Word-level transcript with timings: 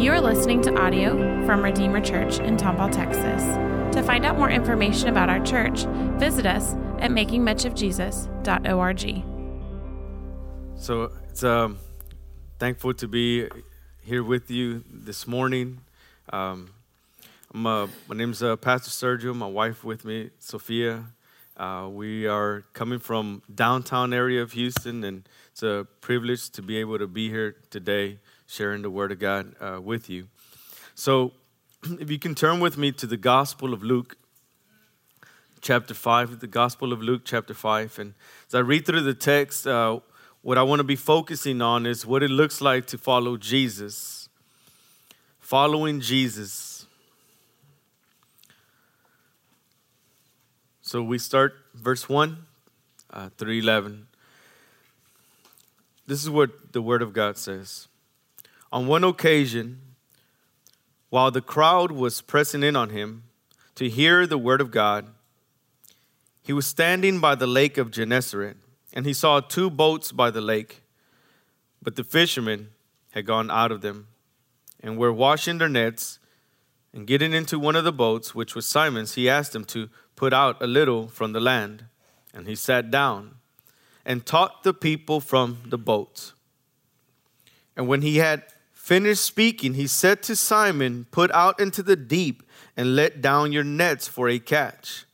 You 0.00 0.12
are 0.12 0.20
listening 0.22 0.62
to 0.62 0.74
audio 0.80 1.44
from 1.44 1.62
Redeemer 1.62 2.00
Church 2.00 2.38
in 2.38 2.56
Tomball, 2.56 2.90
Texas. 2.90 3.42
To 3.94 4.02
find 4.02 4.24
out 4.24 4.38
more 4.38 4.48
information 4.48 5.10
about 5.10 5.28
our 5.28 5.44
church, 5.44 5.84
visit 6.18 6.46
us 6.46 6.72
at 7.00 7.10
makingmuchofjesus.org. 7.10 9.24
So 10.76 11.12
it's 11.28 11.44
um, 11.44 11.78
thankful 12.58 12.94
to 12.94 13.06
be 13.06 13.46
here 14.00 14.24
with 14.24 14.50
you 14.50 14.84
this 14.90 15.26
morning. 15.26 15.82
Um, 16.32 16.70
uh, 17.54 17.86
my 18.08 18.16
name's 18.16 18.42
uh, 18.42 18.56
Pastor 18.56 18.88
Sergio. 18.88 19.36
My 19.36 19.48
wife 19.48 19.84
with 19.84 20.06
me, 20.06 20.30
Sophia. 20.38 21.04
Uh, 21.58 21.90
we 21.92 22.26
are 22.26 22.64
coming 22.72 23.00
from 23.00 23.42
downtown 23.54 24.14
area 24.14 24.40
of 24.40 24.52
Houston, 24.52 25.04
and 25.04 25.28
it's 25.50 25.62
a 25.62 25.86
privilege 26.00 26.48
to 26.52 26.62
be 26.62 26.78
able 26.78 26.98
to 26.98 27.06
be 27.06 27.28
here 27.28 27.56
today, 27.68 28.18
sharing 28.50 28.82
the 28.82 28.90
Word 28.90 29.12
of 29.12 29.20
God 29.20 29.54
uh, 29.60 29.80
with 29.80 30.10
you. 30.10 30.26
So, 30.96 31.32
if 32.00 32.10
you 32.10 32.18
can 32.18 32.34
turn 32.34 32.58
with 32.58 32.76
me 32.76 32.90
to 32.92 33.06
the 33.06 33.16
Gospel 33.16 33.72
of 33.72 33.84
Luke, 33.84 34.16
chapter 35.60 35.94
five, 35.94 36.40
the 36.40 36.48
Gospel 36.48 36.92
of 36.92 37.00
Luke, 37.00 37.22
chapter 37.24 37.54
five, 37.54 37.96
and 38.00 38.14
as 38.48 38.54
I 38.56 38.58
read 38.58 38.86
through 38.86 39.02
the 39.02 39.14
text, 39.14 39.68
uh, 39.68 40.00
what 40.42 40.58
I 40.58 40.64
want 40.64 40.80
to 40.80 40.84
be 40.84 40.96
focusing 40.96 41.62
on 41.62 41.86
is 41.86 42.04
what 42.04 42.24
it 42.24 42.30
looks 42.30 42.60
like 42.60 42.86
to 42.88 42.98
follow 42.98 43.36
Jesus, 43.36 44.28
following 45.38 46.00
Jesus. 46.00 46.86
So 50.82 51.04
we 51.04 51.18
start 51.18 51.54
verse 51.72 52.08
1 52.08 52.46
uh, 53.12 53.28
through 53.38 53.52
11. 53.52 54.08
This 56.08 56.20
is 56.20 56.28
what 56.28 56.72
the 56.72 56.82
Word 56.82 57.00
of 57.00 57.12
God 57.12 57.38
says. 57.38 57.86
On 58.72 58.86
one 58.86 59.04
occasion, 59.04 59.80
while 61.08 61.30
the 61.30 61.40
crowd 61.40 61.90
was 61.90 62.20
pressing 62.20 62.62
in 62.62 62.76
on 62.76 62.90
him 62.90 63.24
to 63.74 63.88
hear 63.88 64.26
the 64.26 64.38
Word 64.38 64.60
of 64.60 64.70
God, 64.70 65.08
he 66.42 66.52
was 66.52 66.66
standing 66.66 67.20
by 67.20 67.34
the 67.34 67.46
lake 67.46 67.78
of 67.78 67.90
Gennesaret, 67.90 68.56
and 68.92 69.06
he 69.06 69.12
saw 69.12 69.40
two 69.40 69.70
boats 69.70 70.12
by 70.12 70.30
the 70.30 70.40
lake. 70.40 70.82
But 71.82 71.96
the 71.96 72.04
fishermen 72.04 72.68
had 73.10 73.26
gone 73.26 73.50
out 73.50 73.72
of 73.72 73.80
them 73.80 74.08
and 74.80 74.96
were 74.96 75.12
washing 75.12 75.58
their 75.58 75.68
nets. 75.68 76.18
And 76.92 77.06
getting 77.06 77.32
into 77.32 77.58
one 77.58 77.76
of 77.76 77.84
the 77.84 77.92
boats, 77.92 78.34
which 78.34 78.56
was 78.56 78.66
Simon's, 78.66 79.14
he 79.14 79.28
asked 79.28 79.54
him 79.54 79.64
to 79.66 79.88
put 80.16 80.32
out 80.32 80.60
a 80.60 80.66
little 80.66 81.06
from 81.06 81.32
the 81.32 81.40
land. 81.40 81.84
And 82.34 82.48
he 82.48 82.56
sat 82.56 82.90
down 82.90 83.36
and 84.04 84.26
taught 84.26 84.64
the 84.64 84.74
people 84.74 85.20
from 85.20 85.58
the 85.66 85.78
boat. 85.78 86.32
And 87.76 87.86
when 87.86 88.02
he 88.02 88.16
had 88.16 88.42
finished 88.80 89.24
speaking, 89.24 89.74
he 89.74 89.86
said 89.86 90.22
to 90.24 90.34
Simon, 90.34 91.06
Put 91.10 91.30
out 91.32 91.60
into 91.60 91.82
the 91.82 91.96
deep 91.96 92.42
and 92.76 92.96
let 92.96 93.20
down 93.20 93.52
your 93.52 93.62
nets 93.62 94.08
for 94.08 94.28
a 94.28 94.38
catch. 94.38 95.04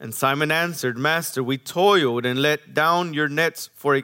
And 0.00 0.14
Simon 0.14 0.50
answered, 0.50 0.98
Master, 0.98 1.42
we 1.42 1.58
toiled 1.58 2.26
and 2.26 2.40
let 2.42 2.74
down 2.74 3.14
your 3.14 3.28
nets 3.28 3.70
for 3.74 3.96
a 3.96 4.02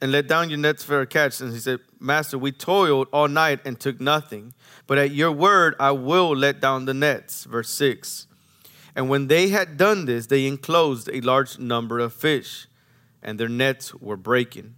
and 0.00 0.12
let 0.12 0.28
down 0.28 0.48
your 0.48 0.58
nets 0.58 0.84
for 0.84 1.00
a 1.00 1.06
catch. 1.06 1.40
And 1.40 1.52
he 1.52 1.58
said, 1.58 1.80
Master, 2.00 2.38
we 2.38 2.52
toiled 2.52 3.08
all 3.12 3.28
night 3.28 3.60
and 3.64 3.78
took 3.78 4.00
nothing. 4.00 4.54
But 4.86 4.98
at 4.98 5.10
your 5.10 5.32
word 5.32 5.74
I 5.78 5.90
will 5.90 6.34
let 6.34 6.60
down 6.60 6.84
the 6.84 6.94
nets. 6.94 7.44
Verse 7.44 7.70
6. 7.70 8.26
And 8.96 9.08
when 9.08 9.28
they 9.28 9.48
had 9.48 9.76
done 9.76 10.06
this, 10.06 10.26
they 10.26 10.46
enclosed 10.46 11.08
a 11.12 11.20
large 11.20 11.58
number 11.58 11.98
of 11.98 12.12
fish, 12.12 12.66
and 13.22 13.38
their 13.38 13.48
nets 13.48 13.94
were 13.94 14.16
breaking. 14.16 14.74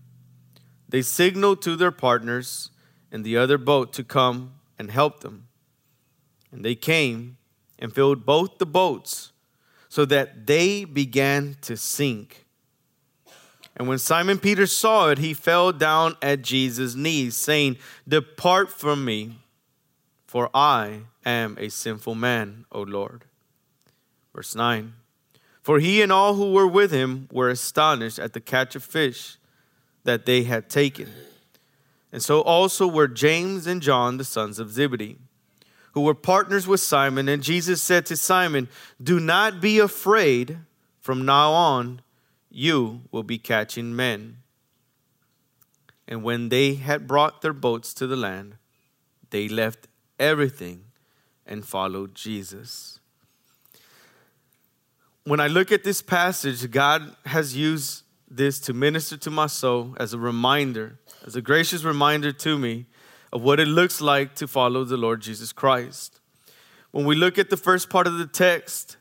They 0.88 1.02
signaled 1.02 1.62
to 1.62 1.76
their 1.76 1.92
partners 1.92 2.70
in 3.10 3.22
the 3.22 3.36
other 3.36 3.58
boat 3.58 3.92
to 3.94 4.04
come 4.04 4.54
and 4.78 4.90
help 4.90 5.20
them. 5.20 5.48
And 6.52 6.64
they 6.64 6.74
came 6.74 7.36
and 7.78 7.94
filled 7.94 8.26
both 8.26 8.58
the 8.58 8.66
boats 8.66 9.32
so 9.88 10.04
that 10.04 10.46
they 10.46 10.84
began 10.84 11.56
to 11.62 11.76
sink. 11.76 12.46
And 13.76 13.88
when 13.88 13.98
Simon 13.98 14.38
Peter 14.38 14.66
saw 14.66 15.08
it, 15.08 15.18
he 15.18 15.32
fell 15.32 15.72
down 15.72 16.16
at 16.20 16.42
Jesus' 16.42 16.94
knees, 16.94 17.36
saying, 17.36 17.78
Depart 18.06 18.70
from 18.70 19.04
me, 19.04 19.38
for 20.26 20.50
I 20.54 21.02
am 21.24 21.56
a 21.58 21.70
sinful 21.70 22.14
man, 22.14 22.66
O 22.70 22.82
Lord. 22.82 23.24
Verse 24.34 24.54
9 24.54 24.92
For 25.62 25.80
he 25.80 26.02
and 26.02 26.12
all 26.12 26.34
who 26.34 26.52
were 26.52 26.66
with 26.66 26.92
him 26.92 27.28
were 27.32 27.48
astonished 27.48 28.18
at 28.18 28.32
the 28.32 28.40
catch 28.40 28.76
of 28.76 28.84
fish 28.84 29.38
that 30.04 30.26
they 30.26 30.44
had 30.44 30.68
taken. 30.68 31.08
And 32.12 32.22
so 32.22 32.40
also 32.40 32.86
were 32.86 33.08
James 33.08 33.66
and 33.66 33.80
John, 33.80 34.16
the 34.16 34.24
sons 34.24 34.58
of 34.58 34.70
Zebedee, 34.70 35.18
who 35.92 36.00
were 36.00 36.14
partners 36.14 36.66
with 36.66 36.80
Simon. 36.80 37.28
And 37.28 37.42
Jesus 37.42 37.82
said 37.82 38.06
to 38.06 38.16
Simon, 38.16 38.68
Do 39.02 39.20
not 39.20 39.60
be 39.60 39.78
afraid. 39.78 40.58
From 41.00 41.24
now 41.24 41.52
on, 41.52 42.02
you 42.50 43.02
will 43.10 43.22
be 43.22 43.38
catching 43.38 43.96
men. 43.96 44.38
And 46.06 46.22
when 46.22 46.48
they 46.48 46.74
had 46.74 47.06
brought 47.06 47.40
their 47.40 47.52
boats 47.52 47.94
to 47.94 48.06
the 48.06 48.16
land, 48.16 48.56
they 49.30 49.48
left 49.48 49.86
everything 50.18 50.84
and 51.46 51.64
followed 51.64 52.14
Jesus 52.14 53.00
when 55.24 55.40
I 55.40 55.46
look 55.46 55.70
at 55.70 55.84
this 55.84 56.02
passage, 56.02 56.70
God 56.70 57.14
has 57.26 57.56
used 57.56 58.02
this 58.30 58.60
to 58.60 58.72
minister 58.72 59.16
to 59.16 59.30
my 59.30 59.46
soul 59.46 59.96
as 59.98 60.14
a 60.14 60.18
reminder, 60.18 60.98
as 61.26 61.34
a 61.34 61.42
gracious 61.42 61.82
reminder 61.82 62.32
to 62.32 62.58
me 62.58 62.86
of 63.32 63.42
what 63.42 63.58
it 63.58 63.66
looks 63.66 64.00
like 64.00 64.34
to 64.36 64.46
follow 64.46 64.84
the 64.84 64.96
Lord 64.96 65.20
Jesus 65.20 65.52
Christ. 65.52 66.20
When 66.92 67.04
we 67.04 67.16
look 67.16 67.38
at 67.38 67.50
the 67.50 67.56
first 67.56 67.90
part 67.90 68.06
of 68.06 68.18
the 68.18 68.26
text, 68.26 68.96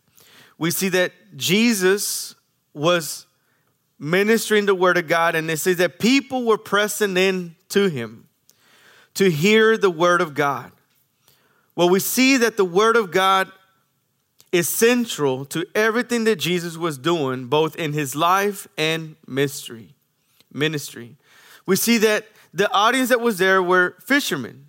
we 0.57 0.71
see 0.71 0.89
that 0.89 1.11
Jesus 1.35 2.35
was 2.73 3.27
ministering 3.99 4.65
the 4.65 4.75
word 4.75 4.97
of 4.97 5.07
God, 5.07 5.35
and 5.35 5.49
it 5.49 5.57
says 5.57 5.77
that 5.77 5.99
people 5.99 6.45
were 6.45 6.57
pressing 6.57 7.17
in 7.17 7.55
to 7.69 7.89
him 7.89 8.27
to 9.15 9.29
hear 9.29 9.77
the 9.77 9.89
word 9.89 10.21
of 10.21 10.33
God. 10.33 10.71
Well, 11.75 11.89
we 11.89 11.99
see 11.99 12.37
that 12.37 12.57
the 12.57 12.65
word 12.65 12.95
of 12.95 13.11
God 13.11 13.51
is 14.51 14.67
central 14.67 15.45
to 15.45 15.65
everything 15.75 16.23
that 16.23 16.37
Jesus 16.37 16.77
was 16.77 16.97
doing, 16.97 17.45
both 17.45 17.75
in 17.75 17.93
his 17.93 18.15
life 18.15 18.67
and 18.77 19.15
mystery, 19.27 19.95
ministry. 20.51 21.15
We 21.65 21.75
see 21.75 21.97
that 21.99 22.25
the 22.53 22.71
audience 22.71 23.09
that 23.09 23.21
was 23.21 23.37
there 23.37 23.61
were 23.61 23.95
fishermen. 23.99 24.65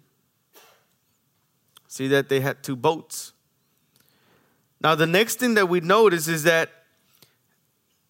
See 1.89 2.09
that 2.09 2.29
they 2.29 2.41
had 2.41 2.63
two 2.63 2.77
boats. 2.77 3.33
Now, 4.83 4.95
the 4.95 5.07
next 5.07 5.39
thing 5.39 5.55
that 5.55 5.69
we 5.69 5.81
notice 5.81 6.29
is 6.29 6.45
that 6.45 6.71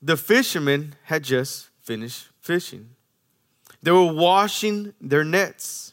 the 0.02 0.16
fishermen 0.16 0.94
had 1.04 1.24
just 1.24 1.68
finished 1.82 2.28
fishing. 2.40 2.90
They 3.82 3.90
were 3.90 4.12
washing 4.12 4.94
their 5.00 5.24
nets. 5.24 5.89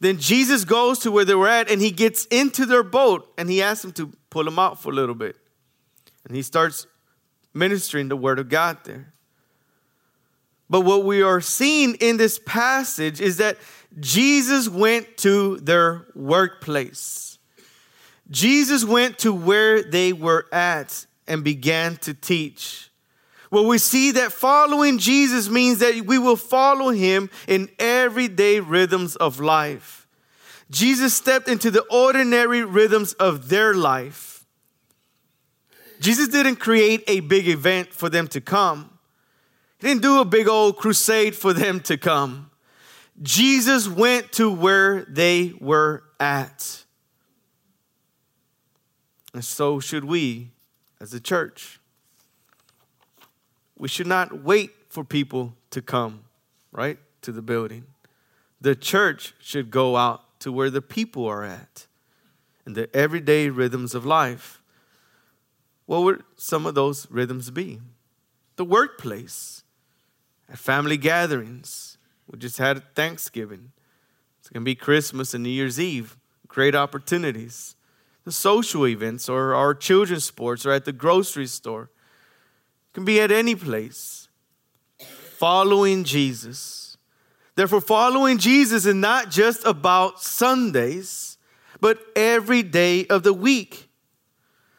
Then 0.00 0.18
Jesus 0.18 0.64
goes 0.64 0.98
to 1.00 1.10
where 1.10 1.24
they 1.24 1.34
were 1.34 1.48
at 1.48 1.70
and 1.70 1.80
he 1.80 1.90
gets 1.90 2.26
into 2.26 2.66
their 2.66 2.82
boat 2.82 3.32
and 3.38 3.48
he 3.48 3.62
asks 3.62 3.82
them 3.82 3.92
to 3.92 4.12
pull 4.30 4.44
them 4.44 4.58
out 4.58 4.80
for 4.82 4.90
a 4.90 4.94
little 4.94 5.14
bit. 5.14 5.36
And 6.26 6.36
he 6.36 6.42
starts 6.42 6.86
ministering 7.52 8.08
the 8.08 8.16
word 8.16 8.38
of 8.38 8.48
God 8.48 8.78
there. 8.84 9.12
But 10.68 10.80
what 10.80 11.04
we 11.04 11.22
are 11.22 11.40
seeing 11.40 11.94
in 11.96 12.16
this 12.16 12.40
passage 12.44 13.20
is 13.20 13.36
that 13.36 13.58
Jesus 14.00 14.68
went 14.68 15.16
to 15.18 15.58
their 15.58 16.06
workplace. 16.14 17.38
Jesus 18.30 18.84
went 18.84 19.18
to 19.18 19.32
where 19.32 19.82
they 19.82 20.12
were 20.12 20.46
at 20.52 21.06
and 21.28 21.44
began 21.44 21.96
to 21.98 22.14
teach. 22.14 22.90
Well, 23.54 23.66
we 23.66 23.78
see 23.78 24.10
that 24.10 24.32
following 24.32 24.98
Jesus 24.98 25.48
means 25.48 25.78
that 25.78 26.04
we 26.06 26.18
will 26.18 26.34
follow 26.34 26.90
him 26.90 27.30
in 27.46 27.70
everyday 27.78 28.58
rhythms 28.58 29.14
of 29.14 29.38
life. 29.38 30.08
Jesus 30.72 31.14
stepped 31.14 31.46
into 31.46 31.70
the 31.70 31.82
ordinary 31.82 32.64
rhythms 32.64 33.12
of 33.12 33.50
their 33.50 33.72
life. 33.72 34.44
Jesus 36.00 36.26
didn't 36.26 36.56
create 36.56 37.04
a 37.06 37.20
big 37.20 37.46
event 37.46 37.94
for 37.94 38.08
them 38.08 38.26
to 38.26 38.40
come. 38.40 38.90
He 39.78 39.86
didn't 39.86 40.02
do 40.02 40.20
a 40.20 40.24
big 40.24 40.48
old 40.48 40.76
crusade 40.76 41.36
for 41.36 41.52
them 41.52 41.78
to 41.82 41.96
come. 41.96 42.50
Jesus 43.22 43.86
went 43.86 44.32
to 44.32 44.50
where 44.50 45.04
they 45.04 45.52
were 45.60 46.02
at. 46.18 46.82
And 49.32 49.44
so 49.44 49.78
should 49.78 50.04
we 50.04 50.50
as 51.00 51.14
a 51.14 51.20
church. 51.20 51.78
We 53.76 53.88
should 53.88 54.06
not 54.06 54.42
wait 54.42 54.70
for 54.88 55.04
people 55.04 55.54
to 55.70 55.82
come, 55.82 56.24
right, 56.72 56.98
to 57.22 57.32
the 57.32 57.42
building. 57.42 57.84
The 58.60 58.74
church 58.74 59.34
should 59.40 59.70
go 59.70 59.96
out 59.96 60.40
to 60.40 60.52
where 60.52 60.70
the 60.70 60.82
people 60.82 61.26
are 61.26 61.44
at 61.44 61.86
in 62.66 62.74
the 62.74 62.94
everyday 62.94 63.50
rhythms 63.50 63.94
of 63.94 64.06
life. 64.06 64.62
What 65.86 66.02
would 66.02 66.22
some 66.36 66.66
of 66.66 66.74
those 66.74 67.10
rhythms 67.10 67.50
be? 67.50 67.80
The 68.56 68.64
workplace, 68.64 69.64
at 70.48 70.58
family 70.58 70.96
gatherings. 70.96 71.98
We 72.30 72.38
just 72.38 72.58
had 72.58 72.94
Thanksgiving. 72.94 73.72
It's 74.38 74.48
going 74.48 74.62
to 74.62 74.64
be 74.64 74.74
Christmas 74.74 75.34
and 75.34 75.42
New 75.42 75.50
Year's 75.50 75.80
Eve, 75.80 76.16
great 76.48 76.74
opportunities. 76.74 77.76
The 78.24 78.32
social 78.32 78.86
events 78.86 79.28
or 79.28 79.54
our 79.54 79.74
children's 79.74 80.24
sports 80.24 80.64
or 80.64 80.72
at 80.72 80.86
the 80.86 80.92
grocery 80.92 81.46
store. 81.46 81.90
Can 82.94 83.04
be 83.04 83.20
at 83.20 83.30
any 83.30 83.54
place. 83.54 84.28
Following 85.36 86.04
Jesus. 86.04 86.96
Therefore, 87.56 87.80
following 87.80 88.38
Jesus 88.38 88.86
is 88.86 88.94
not 88.94 89.30
just 89.30 89.64
about 89.64 90.22
Sundays, 90.22 91.36
but 91.80 91.98
every 92.16 92.62
day 92.62 93.06
of 93.06 93.22
the 93.22 93.34
week. 93.34 93.88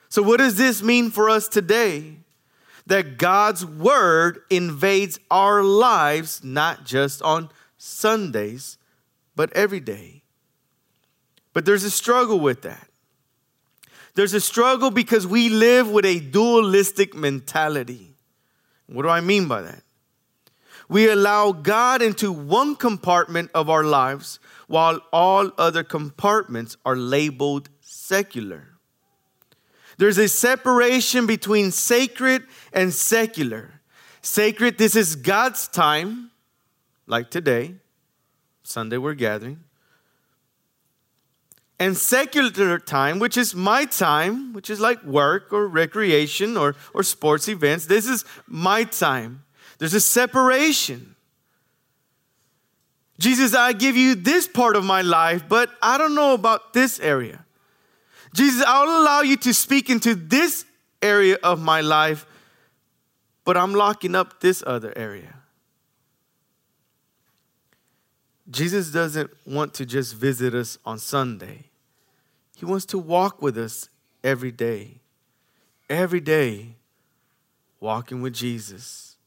So, 0.10 0.22
what 0.22 0.38
does 0.38 0.58
this 0.58 0.82
mean 0.82 1.12
for 1.12 1.30
us 1.30 1.48
today? 1.48 2.18
That 2.88 3.18
God's 3.18 3.66
word 3.66 4.42
invades 4.50 5.20
our 5.32 5.64
lives 5.64 6.44
not 6.44 6.86
just 6.86 7.22
on 7.22 7.50
Sundays, 7.78 8.78
but 9.36 9.52
every 9.54 9.80
day. 9.80 10.24
But 11.54 11.66
there's 11.66 11.84
a 11.84 11.90
struggle 11.90 12.40
with 12.40 12.62
that. 12.62 12.88
There's 14.16 14.34
a 14.34 14.40
struggle 14.40 14.92
because 14.92 15.28
we 15.28 15.50
live 15.50 15.90
with 15.90 16.06
a 16.06 16.20
dualistic 16.20 17.14
mentality. 17.14 18.16
What 18.88 19.04
do 19.04 19.10
I 19.10 19.20
mean 19.20 19.48
by 19.48 19.62
that? 19.62 19.84
We 20.88 21.10
allow 21.10 21.52
God 21.52 22.02
into 22.02 22.32
one 22.32 22.76
compartment 22.76 23.52
of 23.54 23.70
our 23.70 23.84
lives 23.84 24.40
while 24.68 25.02
all 25.12 25.52
other 25.58 25.84
compartments 25.84 26.78
are 26.86 26.96
labeled 26.96 27.70
secular. 27.82 28.70
There's 29.98 30.18
a 30.18 30.28
separation 30.28 31.26
between 31.26 31.72
sacred 31.72 32.44
and 32.72 32.94
secular. 32.94 33.82
Sacred, 34.22 34.78
this 34.78 34.96
is 34.96 35.16
God's 35.16 35.68
time, 35.68 36.32
like 37.06 37.30
today. 37.30 37.76
Sunday 38.64 38.98
we're 38.98 39.14
gathering. 39.14 39.65
And 41.78 41.98
secular 41.98 42.80
time, 42.80 43.20
which 43.20 43.36
is 43.36 43.54
my 43.54 43.86
time, 43.86 44.54
which 44.54 44.70
is 44.70 44.80
like 44.80 45.04
work 45.04 45.52
or 45.52 45.68
recreation 45.68 46.56
or, 46.56 46.76
or 46.94 47.04
sports 47.04 47.50
events, 47.50 47.86
this 47.86 48.08
is 48.08 48.24
my 48.48 48.86
time. 48.86 49.44
There's 49.78 49.94
a 49.94 50.00
separation. 50.00 51.16
Jesus, 53.20 53.54
I 53.54 53.74
give 53.74 53.96
you 53.98 54.16
this 54.16 54.48
part 54.48 54.76
of 54.76 54.84
my 54.84 55.02
life, 55.02 55.48
but 55.48 55.70
I 55.82 55.98
don't 55.98 56.16
know 56.16 56.34
about 56.34 56.74
this 56.74 57.00
area. 57.00 57.46
Jesus, 58.34 58.64
I'll 58.68 59.02
allow 59.02 59.22
you 59.22 59.38
to 59.38 59.54
speak 59.54 59.90
into 59.90 60.16
this 60.16 60.66
area 61.02 61.38
of 61.44 61.62
my 61.62 61.82
life, 61.82 62.26
but 63.46 63.56
I'm 63.56 63.74
locking 63.74 64.16
up 64.16 64.42
this 64.42 64.64
other 64.66 64.94
area. 64.98 65.36
Jesus 68.50 68.92
doesn't 68.92 69.32
want 69.46 69.74
to 69.76 69.86
just 69.86 70.16
visit 70.16 70.54
us 70.54 70.78
on 70.86 71.00
Sunday. 71.00 71.65
He 72.56 72.66
wants 72.66 72.86
to 72.88 72.98
walk 72.98 73.42
with 73.42 73.58
us 73.58 73.90
every 74.24 74.52
day. 74.52 75.02
Every 75.90 76.20
day, 76.20 76.78
walking 77.80 78.22
with 78.22 78.34
Jesus. 78.34 79.18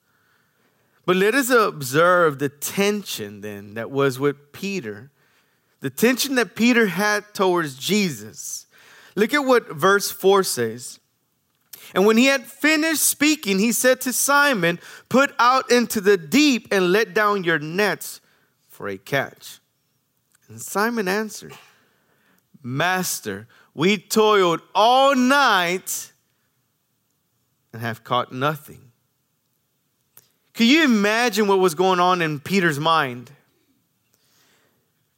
But 1.06 1.16
let 1.16 1.34
us 1.34 1.50
observe 1.50 2.38
the 2.38 2.48
tension 2.48 3.40
then 3.40 3.74
that 3.74 3.90
was 3.90 4.18
with 4.18 4.52
Peter, 4.52 5.10
the 5.80 5.90
tension 5.90 6.34
that 6.34 6.56
Peter 6.56 6.86
had 6.86 7.32
towards 7.32 7.76
Jesus. 7.76 8.66
Look 9.14 9.32
at 9.32 9.44
what 9.44 9.68
verse 9.70 10.10
4 10.10 10.42
says. 10.42 10.98
And 11.94 12.04
when 12.04 12.16
he 12.16 12.26
had 12.26 12.44
finished 12.44 13.02
speaking, 13.02 13.58
he 13.58 13.72
said 13.72 14.00
to 14.02 14.12
Simon, 14.12 14.78
Put 15.08 15.32
out 15.38 15.70
into 15.70 16.00
the 16.00 16.16
deep 16.16 16.68
and 16.70 16.92
let 16.92 17.14
down 17.14 17.44
your 17.44 17.58
nets 17.58 18.20
for 18.68 18.88
a 18.88 18.98
catch. 18.98 19.60
And 20.48 20.60
Simon 20.60 21.08
answered, 21.08 21.54
Master, 22.68 23.48
we 23.72 23.96
toiled 23.96 24.60
all 24.74 25.14
night 25.14 26.12
and 27.72 27.80
have 27.80 28.04
caught 28.04 28.30
nothing. 28.30 28.92
Can 30.52 30.66
you 30.66 30.84
imagine 30.84 31.46
what 31.46 31.60
was 31.60 31.74
going 31.74 31.98
on 31.98 32.20
in 32.20 32.40
Peter's 32.40 32.78
mind? 32.78 33.30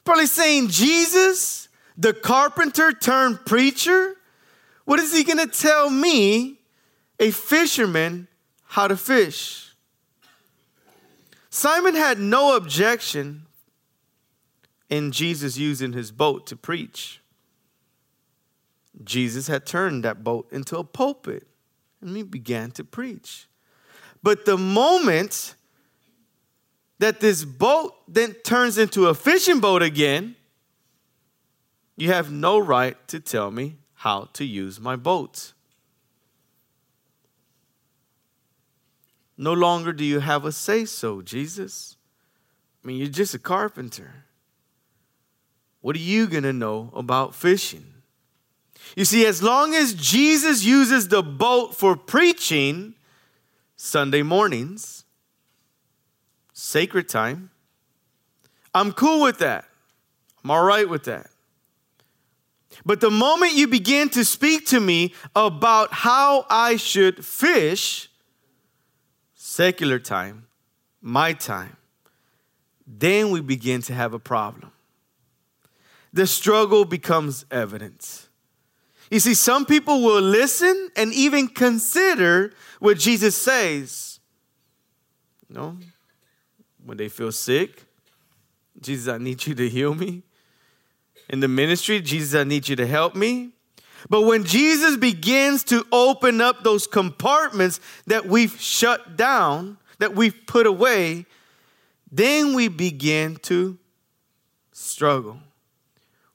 Probably 0.05 0.26
saying, 0.26 0.69
Jesus, 0.69 1.69
the 1.97 2.12
carpenter 2.12 2.93
turned 2.93 3.44
preacher, 3.44 4.14
what 4.85 5.00
is 5.00 5.12
he 5.12 5.25
going 5.25 5.38
to 5.38 5.47
tell 5.47 5.91
me, 5.91 6.61
a 7.19 7.32
fisherman, 7.32 8.29
how 8.64 8.87
to 8.87 8.97
fish? 8.97 9.73
Simon 11.49 11.97
had 11.97 12.20
no 12.20 12.55
objection 12.55 13.47
in 14.88 15.11
Jesus 15.11 15.56
using 15.56 15.93
his 15.93 16.12
boat 16.12 16.47
to 16.47 16.55
preach. 16.55 17.19
Jesus 19.05 19.47
had 19.47 19.67
turned 19.67 20.05
that 20.05 20.23
boat 20.23 20.49
into 20.52 20.76
a 20.76 20.85
pulpit 20.85 21.47
and 22.00 22.17
he 22.17 22.23
began 22.23 22.70
to 22.73 22.85
preach. 22.85 23.47
But 24.23 24.44
the 24.44 24.56
moment 24.56 25.55
that 26.99 27.20
this 27.20 27.44
boat 27.44 27.94
then 28.06 28.35
turns 28.44 28.76
into 28.76 29.06
a 29.06 29.14
fishing 29.14 29.61
boat 29.61 29.82
again, 29.82 30.37
you 31.97 32.08
have 32.08 32.31
no 32.31 32.58
right 32.58 32.97
to 33.08 33.20
tell 33.20 33.50
me 33.50 33.76
how 33.94 34.29
to 34.35 34.44
use 34.44 34.81
my 34.81 34.97
boat. 34.97 35.52
No 39.37 39.55
longer 39.55 39.94
do 39.94 40.05
you 40.05 40.20
have 40.20 40.44
a 40.44 40.52
say 40.52 40.85
so, 40.85 41.23
Jesus. 41.23 41.97
I 42.82 42.87
mean, 42.87 42.99
you're 42.99 43.08
just 43.08 43.35
a 43.35 43.38
carpenter. 43.38 44.25
What 45.81 45.97
are 45.97 46.00
you 46.00 46.26
going 46.26 46.43
to 46.43 46.52
know 46.52 46.91
about 46.94 47.35
fishing? 47.35 48.00
You 48.96 49.04
see, 49.04 49.26
as 49.26 49.42
long 49.42 49.75
as 49.75 49.94
Jesus 49.94 50.64
uses 50.64 51.08
the 51.08 51.22
boat 51.22 51.75
for 51.75 51.96
preaching 51.96 52.94
Sunday 53.76 54.22
mornings, 54.22 55.04
sacred 56.52 57.08
time, 57.08 57.50
I'm 58.75 58.92
cool 58.92 59.22
with 59.22 59.38
that. 59.38 59.64
I'm 60.42 60.50
all 60.50 60.64
right 60.64 60.88
with 60.88 61.04
that. 61.04 61.31
But 62.84 63.00
the 63.00 63.10
moment 63.10 63.54
you 63.54 63.66
begin 63.66 64.08
to 64.10 64.25
speak 64.25 64.66
to 64.66 64.81
me 64.81 65.12
about 65.34 65.92
how 65.92 66.46
I 66.48 66.76
should 66.76 67.25
fish, 67.25 68.08
secular 69.34 69.98
time, 69.98 70.46
my 71.00 71.32
time, 71.32 71.76
then 72.87 73.31
we 73.31 73.40
begin 73.40 73.82
to 73.82 73.94
have 73.94 74.14
a 74.14 74.19
problem 74.19 74.72
the 76.12 76.26
struggle 76.26 76.84
becomes 76.84 77.44
evident. 77.50 78.28
You 79.11 79.21
see, 79.21 79.35
some 79.35 79.67
people 79.67 80.02
will 80.02 80.23
listen 80.23 80.90
and 80.97 81.12
even 81.12 81.49
consider 81.49 82.52
what 82.79 82.99
Jesus 82.99 83.37
says. 83.37 84.21
You 85.49 85.57
know, 85.57 85.76
when 86.85 86.97
they 86.97 87.09
feel 87.09 87.33
sick, 87.33 87.85
Jesus, 88.81 89.12
I 89.12 89.19
need 89.19 89.47
you 89.47 89.55
to 89.55 89.69
heal 89.69 89.95
me. 89.95 90.23
In 91.29 91.40
the 91.40 91.49
ministry, 91.49 92.00
Jesus, 92.00 92.38
I 92.38 92.45
need 92.45 92.69
you 92.69 92.76
to 92.76 92.87
help 92.87 93.14
me. 93.14 93.50
But 94.09 94.23
when 94.23 94.45
Jesus 94.45 94.97
begins 94.97 95.64
to 95.64 95.85
open 95.93 96.40
up 96.40 96.62
those 96.62 96.87
compartments 96.87 97.81
that 98.07 98.26
we've 98.26 98.59
shut 98.61 99.17
down, 99.17 99.76
that 99.99 100.14
we've 100.14 100.47
put 100.47 100.67
away, 100.67 101.26
then 102.11 102.55
we 102.55 102.69
begin 102.69 103.37
to 103.43 103.76
struggle 104.73 105.40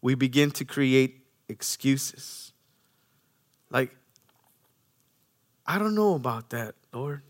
we 0.05 0.13
begin 0.13 0.51
to 0.51 0.63
create 0.63 1.25
excuses. 1.49 2.44
Like, 3.69 3.95
I 5.65 5.79
don't 5.79 5.95
know 5.95 6.13
about 6.13 6.51
that, 6.51 6.75
Lord. 6.93 7.21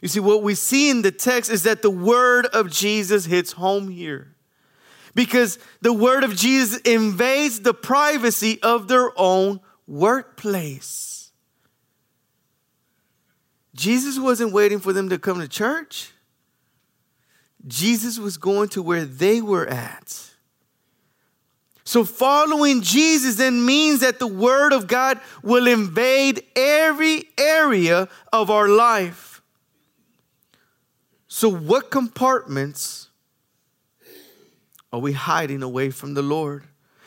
You 0.00 0.08
see, 0.08 0.20
what 0.20 0.42
we 0.42 0.54
see 0.54 0.90
in 0.90 1.02
the 1.02 1.12
text 1.12 1.50
is 1.50 1.64
that 1.64 1.82
the 1.82 1.90
word 1.90 2.46
of 2.46 2.70
Jesus 2.70 3.24
hits 3.24 3.52
home 3.52 3.88
here. 3.88 4.34
Because 5.14 5.58
the 5.82 5.92
word 5.92 6.24
of 6.24 6.34
Jesus 6.34 6.78
invades 6.80 7.60
the 7.60 7.74
privacy 7.74 8.62
of 8.62 8.88
their 8.88 9.10
own 9.18 9.60
workplace. 9.86 11.32
Jesus 13.74 14.18
wasn't 14.18 14.52
waiting 14.52 14.78
for 14.78 14.92
them 14.92 15.08
to 15.10 15.18
come 15.18 15.40
to 15.40 15.48
church, 15.48 16.12
Jesus 17.66 18.18
was 18.18 18.38
going 18.38 18.68
to 18.70 18.82
where 18.82 19.04
they 19.04 19.40
were 19.40 19.66
at. 19.66 20.31
So, 21.84 22.04
following 22.04 22.80
Jesus 22.80 23.36
then 23.36 23.66
means 23.66 24.00
that 24.00 24.18
the 24.18 24.26
Word 24.26 24.72
of 24.72 24.86
God 24.86 25.20
will 25.42 25.66
invade 25.66 26.44
every 26.54 27.24
area 27.36 28.08
of 28.32 28.50
our 28.50 28.68
life. 28.68 29.42
So, 31.26 31.48
what 31.48 31.90
compartments 31.90 33.08
are 34.92 35.00
we 35.00 35.12
hiding 35.12 35.62
away 35.62 35.90
from 35.90 36.14
the 36.14 36.22
Lord? 36.22 36.64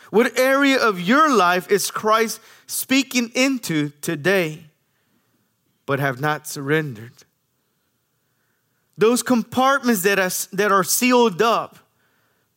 What 0.10 0.38
area 0.38 0.78
of 0.78 1.00
your 1.00 1.34
life 1.34 1.72
is 1.72 1.90
Christ 1.90 2.42
speaking 2.68 3.32
into 3.34 3.90
today, 4.02 4.66
but 5.86 6.00
have 6.00 6.20
not 6.20 6.48
surrendered? 6.48 7.14
Those 8.98 9.24
compartments 9.24 10.04
that 10.04 10.20
are, 10.20 10.56
that 10.56 10.72
are 10.72 10.84
sealed 10.84 11.42
up 11.42 11.80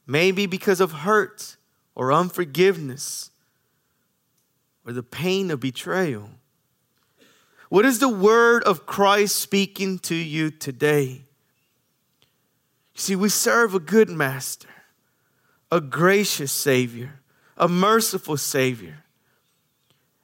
maybe 0.06 0.46
because 0.46 0.80
of 0.80 0.92
hurt 0.92 1.57
or 1.98 2.12
unforgiveness 2.12 3.30
or 4.86 4.92
the 4.92 5.02
pain 5.02 5.50
of 5.50 5.60
betrayal. 5.60 6.30
What 7.68 7.84
is 7.84 7.98
the 7.98 8.08
word 8.08 8.62
of 8.62 8.86
Christ 8.86 9.36
speaking 9.36 9.98
to 10.00 10.14
you 10.14 10.50
today? 10.50 11.24
You 12.94 13.00
see, 13.00 13.16
we 13.16 13.28
serve 13.28 13.74
a 13.74 13.80
good 13.80 14.08
master, 14.08 14.68
a 15.72 15.80
gracious 15.80 16.52
Savior, 16.52 17.20
a 17.56 17.68
merciful 17.68 18.36
Savior. 18.36 19.04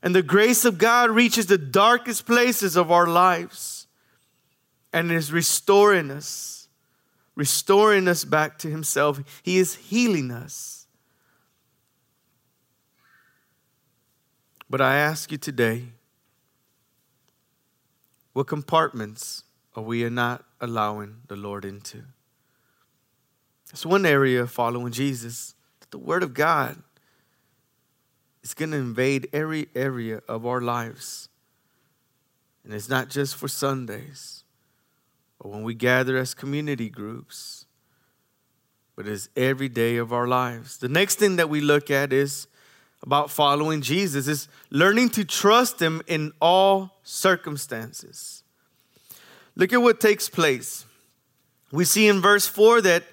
And 0.00 0.14
the 0.14 0.22
grace 0.22 0.64
of 0.64 0.78
God 0.78 1.10
reaches 1.10 1.46
the 1.46 1.58
darkest 1.58 2.24
places 2.24 2.76
of 2.76 2.92
our 2.92 3.08
lives 3.08 3.88
and 4.92 5.10
is 5.10 5.32
restoring 5.32 6.12
us, 6.12 6.68
restoring 7.34 8.06
us 8.06 8.24
back 8.24 8.58
to 8.58 8.70
Himself. 8.70 9.20
He 9.42 9.58
is 9.58 9.74
healing 9.74 10.30
us. 10.30 10.83
But 14.74 14.80
I 14.80 14.96
ask 14.96 15.30
you 15.30 15.38
today, 15.38 15.84
what 18.32 18.48
compartments 18.48 19.44
are 19.76 19.84
we 19.84 20.02
not 20.10 20.44
allowing 20.60 21.18
the 21.28 21.36
Lord 21.36 21.64
into? 21.64 22.02
It's 23.70 23.86
one 23.86 24.04
area 24.04 24.42
of 24.42 24.50
following 24.50 24.90
Jesus, 24.90 25.54
that 25.78 25.92
the 25.92 25.98
Word 25.98 26.24
of 26.24 26.34
God 26.34 26.82
is 28.42 28.52
going 28.52 28.72
to 28.72 28.76
invade 28.76 29.28
every 29.32 29.68
area 29.76 30.22
of 30.26 30.44
our 30.44 30.60
lives. 30.60 31.28
And 32.64 32.74
it's 32.74 32.88
not 32.88 33.10
just 33.10 33.36
for 33.36 33.46
Sundays 33.46 34.42
or 35.38 35.52
when 35.52 35.62
we 35.62 35.74
gather 35.74 36.16
as 36.16 36.34
community 36.34 36.90
groups, 36.90 37.66
but 38.96 39.06
it's 39.06 39.28
every 39.36 39.68
day 39.68 39.98
of 39.98 40.12
our 40.12 40.26
lives. 40.26 40.78
The 40.78 40.88
next 40.88 41.20
thing 41.20 41.36
that 41.36 41.48
we 41.48 41.60
look 41.60 41.92
at 41.92 42.12
is 42.12 42.48
about 43.04 43.30
following 43.30 43.82
Jesus 43.82 44.26
is 44.26 44.48
learning 44.70 45.10
to 45.10 45.24
trust 45.24 45.80
him 45.80 46.00
in 46.06 46.32
all 46.40 46.98
circumstances. 47.02 48.42
Look 49.54 49.72
at 49.74 49.82
what 49.82 50.00
takes 50.00 50.28
place. 50.28 50.86
We 51.70 51.84
see 51.84 52.08
in 52.08 52.22
verse 52.22 52.46
4 52.46 52.80
that 52.80 53.04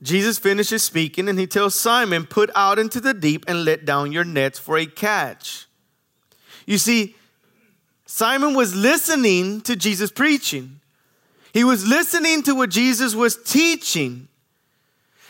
Jesus 0.00 0.38
finishes 0.38 0.84
speaking 0.84 1.28
and 1.28 1.38
he 1.38 1.48
tells 1.48 1.74
Simon, 1.74 2.26
Put 2.26 2.50
out 2.54 2.78
into 2.78 3.00
the 3.00 3.12
deep 3.12 3.44
and 3.48 3.64
let 3.64 3.84
down 3.84 4.12
your 4.12 4.24
nets 4.24 4.58
for 4.58 4.78
a 4.78 4.86
catch. 4.86 5.66
You 6.64 6.78
see, 6.78 7.16
Simon 8.06 8.54
was 8.54 8.74
listening 8.74 9.62
to 9.62 9.74
Jesus 9.74 10.12
preaching, 10.12 10.80
he 11.52 11.64
was 11.64 11.86
listening 11.86 12.42
to 12.44 12.54
what 12.54 12.70
Jesus 12.70 13.14
was 13.14 13.36
teaching. 13.36 14.28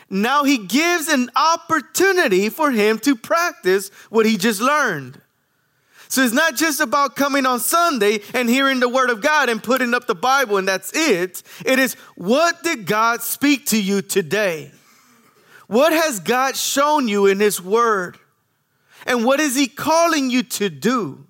Now 0.09 0.45
he 0.45 0.59
gives 0.59 1.09
an 1.09 1.31
opportunity 1.35 2.49
for 2.49 2.71
him 2.71 2.99
to 3.01 3.17
practice 3.17 3.89
what 4.09 4.27
he 4.27 4.37
just 4.37 4.61
learned. 4.61 5.21
So 6.09 6.23
it's 6.23 6.33
not 6.33 6.55
just 6.55 6.81
about 6.81 7.17
coming 7.17 7.47
on 7.47 7.59
Sunday 7.59 8.21
and 8.33 8.49
hearing 8.49 8.79
the 8.79 8.89
word 8.89 9.11
of 9.11 9.21
God 9.21 9.49
and 9.49 9.63
putting 9.63 9.93
up 9.93 10.07
the 10.07 10.15
Bible 10.15 10.57
and 10.57 10.69
that's 10.69 10.93
it. 10.95 11.43
It 11.65 11.79
is 11.81 11.95
what 12.15 12.63
did 12.63 12.87
God 12.87 13.23
speak 13.23 13.67
to 13.67 13.83
you 13.83 14.03
today? 14.03 14.71
What 15.67 15.93
has 15.93 16.21
God 16.21 16.57
shown 16.57 17.09
you 17.09 17.27
in 17.27 17.41
his 17.41 17.61
word? 17.61 18.19
And 19.05 19.25
what 19.25 19.41
is 19.41 19.57
he 19.57 19.67
calling 19.67 20.31
you 20.31 20.45
to 20.45 20.69
do? 20.69 21.27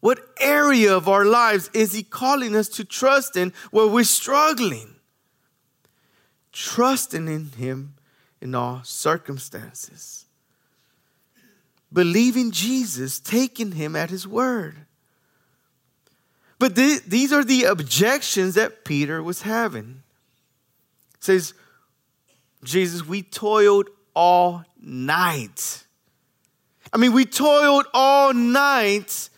What 0.00 0.20
area 0.38 0.96
of 0.96 1.08
our 1.08 1.24
lives 1.24 1.70
is 1.74 1.92
he 1.92 2.04
calling 2.04 2.54
us 2.54 2.68
to 2.70 2.84
trust 2.84 3.36
in 3.36 3.52
where 3.72 3.88
we're 3.88 4.04
struggling? 4.04 4.94
Trusting 6.60 7.28
in 7.28 7.50
him 7.52 7.94
in 8.40 8.54
all 8.54 8.82
circumstances 8.82 10.26
believing 11.92 12.50
Jesus, 12.50 13.18
taking 13.18 13.72
him 13.72 13.96
at 13.96 14.10
his 14.10 14.26
word. 14.26 14.76
But 16.58 16.76
th- 16.76 17.02
these 17.04 17.32
are 17.32 17.44
the 17.44 17.64
objections 17.64 18.54
that 18.56 18.84
Peter 18.84 19.22
was 19.22 19.42
having. 19.42 20.02
It 21.14 21.24
says, 21.24 21.54
Jesus, 22.64 23.06
we 23.06 23.22
toiled 23.22 23.88
all 24.14 24.64
night. 24.80 25.84
I 26.92 26.96
mean, 26.96 27.12
we 27.12 27.24
toiled 27.24 27.86
all 27.94 28.34
night 28.34 29.30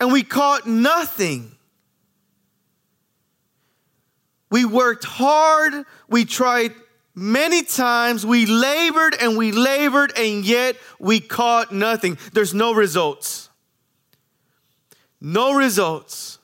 and 0.00 0.12
we 0.12 0.22
caught 0.22 0.66
nothing. 0.66 1.52
We 4.50 4.64
worked 4.64 5.04
hard, 5.04 5.84
we 6.08 6.24
tried 6.24 6.72
Many 7.18 7.62
times 7.62 8.26
we 8.26 8.44
labored 8.44 9.16
and 9.18 9.38
we 9.38 9.50
labored 9.50 10.12
and 10.18 10.44
yet 10.44 10.76
we 10.98 11.18
caught 11.18 11.72
nothing. 11.72 12.18
There's 12.34 12.52
no 12.52 12.74
results. 12.74 13.48
No 15.18 15.54
results. 15.54 16.38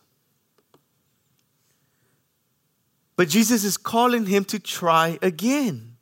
But 3.17 3.29
Jesus 3.29 3.65
is 3.65 3.77
calling 3.77 4.25
him 4.25 4.47
to 4.47 4.59
try 4.59 5.19
again. 5.21 5.99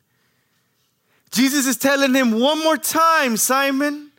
Jesus 1.31 1.67
is 1.67 1.75
telling 1.75 2.13
him 2.13 2.39
one 2.39 2.63
more 2.63 2.77
time, 2.77 3.35
Simon. 3.35 4.11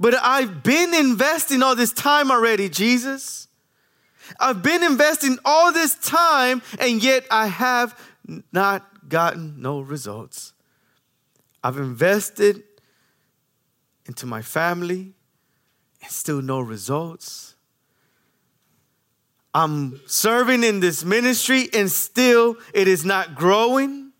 But 0.00 0.16
I've 0.20 0.64
been 0.64 0.94
investing 0.94 1.62
all 1.62 1.76
this 1.76 1.92
time 1.92 2.32
already, 2.32 2.68
Jesus. 2.68 3.46
I've 4.38 4.62
been 4.62 4.82
investing 4.82 5.38
all 5.44 5.72
this 5.72 5.94
time 5.96 6.62
and 6.78 7.02
yet 7.02 7.24
I 7.30 7.46
have 7.46 7.98
not 8.52 9.08
gotten 9.08 9.60
no 9.60 9.80
results. 9.80 10.52
I've 11.62 11.76
invested 11.76 12.62
into 14.06 14.26
my 14.26 14.42
family 14.42 15.12
and 16.02 16.10
still 16.10 16.40
no 16.40 16.60
results. 16.60 17.54
I'm 19.52 20.00
serving 20.06 20.62
in 20.62 20.80
this 20.80 21.04
ministry 21.04 21.68
and 21.74 21.90
still 21.90 22.56
it 22.72 22.86
is 22.86 23.04
not 23.04 23.34
growing. 23.34 24.12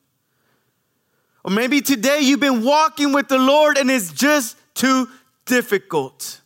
Or 1.45 1.51
maybe 1.51 1.81
today 1.81 2.21
you've 2.21 2.41
been 2.41 2.65
walking 2.65 3.13
with 3.13 3.29
the 3.29 3.39
Lord 3.39 3.79
and 3.79 3.91
it's 3.91 4.13
just 4.13 4.57
too 4.75 5.09
difficult 5.47 6.40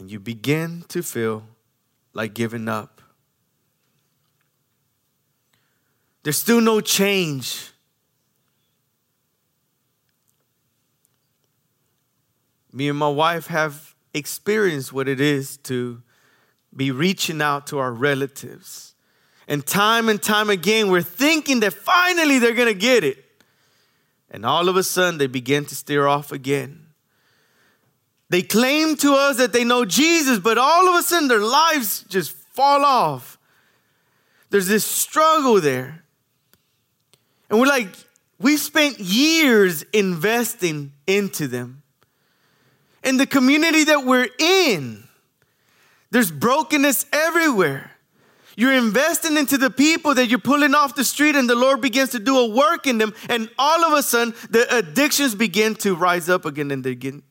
and 0.00 0.10
you 0.10 0.18
begin 0.18 0.82
to 0.88 1.02
feel 1.02 1.44
like 2.14 2.32
giving 2.32 2.68
up. 2.68 3.02
There's 6.22 6.38
still 6.38 6.60
no 6.60 6.80
change. 6.80 7.70
Me 12.72 12.88
and 12.88 12.98
my 12.98 13.08
wife 13.08 13.48
have 13.48 13.94
experienced 14.14 14.92
what 14.92 15.06
it 15.06 15.20
is 15.20 15.58
to 15.58 16.02
be 16.74 16.90
reaching 16.90 17.42
out 17.42 17.66
to 17.66 17.78
our 17.78 17.92
relatives. 17.92 18.94
And 19.46 19.66
time 19.66 20.08
and 20.08 20.22
time 20.22 20.48
again, 20.48 20.90
we're 20.90 21.02
thinking 21.02 21.60
that 21.60 21.74
finally 21.74 22.38
they're 22.38 22.54
gonna 22.54 22.72
get 22.72 23.04
it. 23.04 23.22
And 24.30 24.46
all 24.46 24.68
of 24.68 24.76
a 24.76 24.82
sudden, 24.82 25.18
they 25.18 25.26
begin 25.26 25.64
to 25.66 25.74
steer 25.74 26.06
off 26.06 26.32
again. 26.32 26.79
They 28.30 28.42
claim 28.42 28.96
to 28.98 29.14
us 29.14 29.36
that 29.38 29.52
they 29.52 29.64
know 29.64 29.84
Jesus, 29.84 30.38
but 30.38 30.56
all 30.56 30.88
of 30.88 30.94
a 30.94 31.02
sudden 31.02 31.26
their 31.28 31.40
lives 31.40 32.04
just 32.08 32.30
fall 32.30 32.84
off. 32.84 33.36
There's 34.50 34.68
this 34.68 34.84
struggle 34.84 35.60
there. 35.60 36.04
And 37.50 37.58
we're 37.58 37.66
like, 37.66 37.88
we 38.38 38.56
spent 38.56 39.00
years 39.00 39.82
investing 39.92 40.92
into 41.08 41.48
them. 41.48 41.82
In 43.02 43.16
the 43.16 43.26
community 43.26 43.84
that 43.84 44.04
we're 44.04 44.28
in, 44.38 45.04
there's 46.12 46.30
brokenness 46.30 47.06
everywhere. 47.12 47.90
You're 48.56 48.74
investing 48.74 49.36
into 49.36 49.58
the 49.58 49.70
people 49.70 50.14
that 50.14 50.26
you're 50.26 50.38
pulling 50.38 50.74
off 50.74 50.94
the 50.94 51.04
street, 51.04 51.34
and 51.34 51.48
the 51.48 51.54
Lord 51.54 51.80
begins 51.80 52.10
to 52.10 52.18
do 52.18 52.38
a 52.38 52.48
work 52.48 52.86
in 52.86 52.98
them, 52.98 53.14
and 53.28 53.48
all 53.58 53.84
of 53.84 53.98
a 53.98 54.02
sudden, 54.02 54.34
the 54.50 54.72
addictions 54.76 55.34
begin 55.34 55.74
to 55.76 55.96
rise 55.96 56.28
up 56.28 56.44
again 56.44 56.70
and 56.70 56.82
begin 56.82 57.22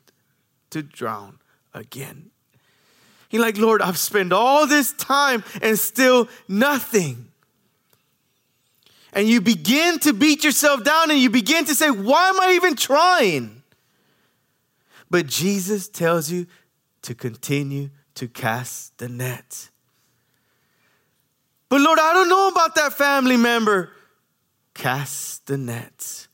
to 0.71 0.81
drown 0.81 1.39
again. 1.73 2.31
He's 3.29 3.39
like, 3.39 3.57
Lord, 3.57 3.81
I've 3.81 3.97
spent 3.97 4.33
all 4.33 4.65
this 4.65 4.91
time 4.93 5.43
and 5.61 5.77
still 5.77 6.27
nothing. 6.47 7.27
And 9.13 9.27
you 9.27 9.41
begin 9.41 9.99
to 9.99 10.13
beat 10.13 10.43
yourself 10.43 10.83
down 10.83 11.11
and 11.11 11.19
you 11.19 11.29
begin 11.29 11.65
to 11.65 11.75
say, 11.75 11.89
Why 11.89 12.29
am 12.29 12.39
I 12.39 12.53
even 12.53 12.75
trying? 12.75 13.63
But 15.09 15.27
Jesus 15.27 15.87
tells 15.87 16.31
you 16.31 16.45
to 17.01 17.15
continue 17.15 17.89
to 18.15 18.27
cast 18.27 18.97
the 18.97 19.09
net. 19.09 19.69
But 21.69 21.81
Lord, 21.81 21.99
I 21.99 22.13
don't 22.13 22.29
know 22.29 22.49
about 22.49 22.75
that 22.75 22.93
family 22.93 23.37
member. 23.37 23.91
Cast 24.73 25.47
the 25.47 25.57
net. 25.57 26.27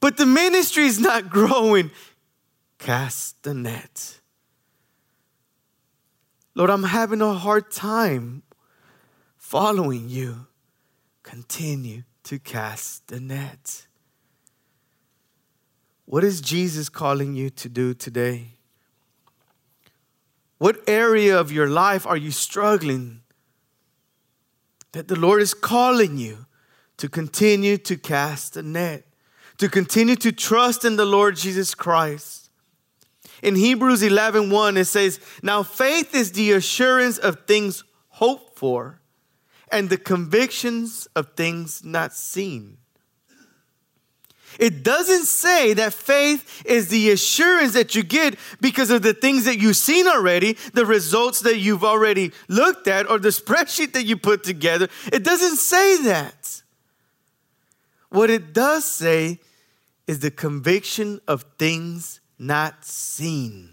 But 0.00 0.16
the 0.16 0.26
ministry 0.26 0.84
is 0.84 1.00
not 1.00 1.30
growing. 1.30 1.90
Cast 2.78 3.42
the 3.42 3.54
net. 3.54 4.20
Lord, 6.54 6.70
I'm 6.70 6.84
having 6.84 7.20
a 7.20 7.34
hard 7.34 7.70
time 7.70 8.42
following 9.36 10.08
you. 10.08 10.46
Continue 11.22 12.04
to 12.24 12.38
cast 12.38 13.08
the 13.08 13.20
net. 13.20 13.86
What 16.06 16.24
is 16.24 16.40
Jesus 16.40 16.88
calling 16.88 17.34
you 17.34 17.50
to 17.50 17.68
do 17.68 17.92
today? 17.92 18.52
What 20.58 20.78
area 20.86 21.38
of 21.38 21.52
your 21.52 21.68
life 21.68 22.06
are 22.06 22.16
you 22.16 22.30
struggling 22.30 23.20
that 24.92 25.08
the 25.08 25.18
Lord 25.18 25.42
is 25.42 25.52
calling 25.52 26.16
you 26.16 26.46
to 26.96 27.08
continue 27.08 27.76
to 27.78 27.96
cast 27.96 28.54
the 28.54 28.62
net, 28.62 29.04
to 29.58 29.68
continue 29.68 30.16
to 30.16 30.32
trust 30.32 30.84
in 30.84 30.96
the 30.96 31.04
Lord 31.04 31.36
Jesus 31.36 31.74
Christ? 31.74 32.45
In 33.42 33.56
Hebrews 33.56 34.02
11 34.02 34.50
1, 34.50 34.76
it 34.76 34.84
says, 34.86 35.20
Now 35.42 35.62
faith 35.62 36.14
is 36.14 36.32
the 36.32 36.52
assurance 36.52 37.18
of 37.18 37.46
things 37.46 37.84
hoped 38.08 38.58
for 38.58 39.00
and 39.70 39.90
the 39.90 39.98
convictions 39.98 41.06
of 41.16 41.34
things 41.34 41.84
not 41.84 42.12
seen. 42.12 42.78
It 44.58 44.82
doesn't 44.82 45.24
say 45.24 45.74
that 45.74 45.92
faith 45.92 46.62
is 46.64 46.88
the 46.88 47.10
assurance 47.10 47.74
that 47.74 47.94
you 47.94 48.02
get 48.02 48.36
because 48.60 48.90
of 48.90 49.02
the 49.02 49.12
things 49.12 49.44
that 49.44 49.58
you've 49.58 49.76
seen 49.76 50.06
already, 50.06 50.56
the 50.72 50.86
results 50.86 51.40
that 51.40 51.58
you've 51.58 51.84
already 51.84 52.32
looked 52.48 52.88
at, 52.88 53.08
or 53.10 53.18
the 53.18 53.28
spreadsheet 53.40 53.92
that 53.92 54.04
you 54.04 54.16
put 54.16 54.44
together. 54.44 54.88
It 55.12 55.24
doesn't 55.24 55.56
say 55.56 56.02
that. 56.04 56.62
What 58.08 58.30
it 58.30 58.52
does 58.54 58.84
say 58.84 59.40
is 60.06 60.20
the 60.20 60.30
conviction 60.30 61.20
of 61.26 61.44
things 61.58 62.20
not 62.38 62.84
seen. 62.84 63.70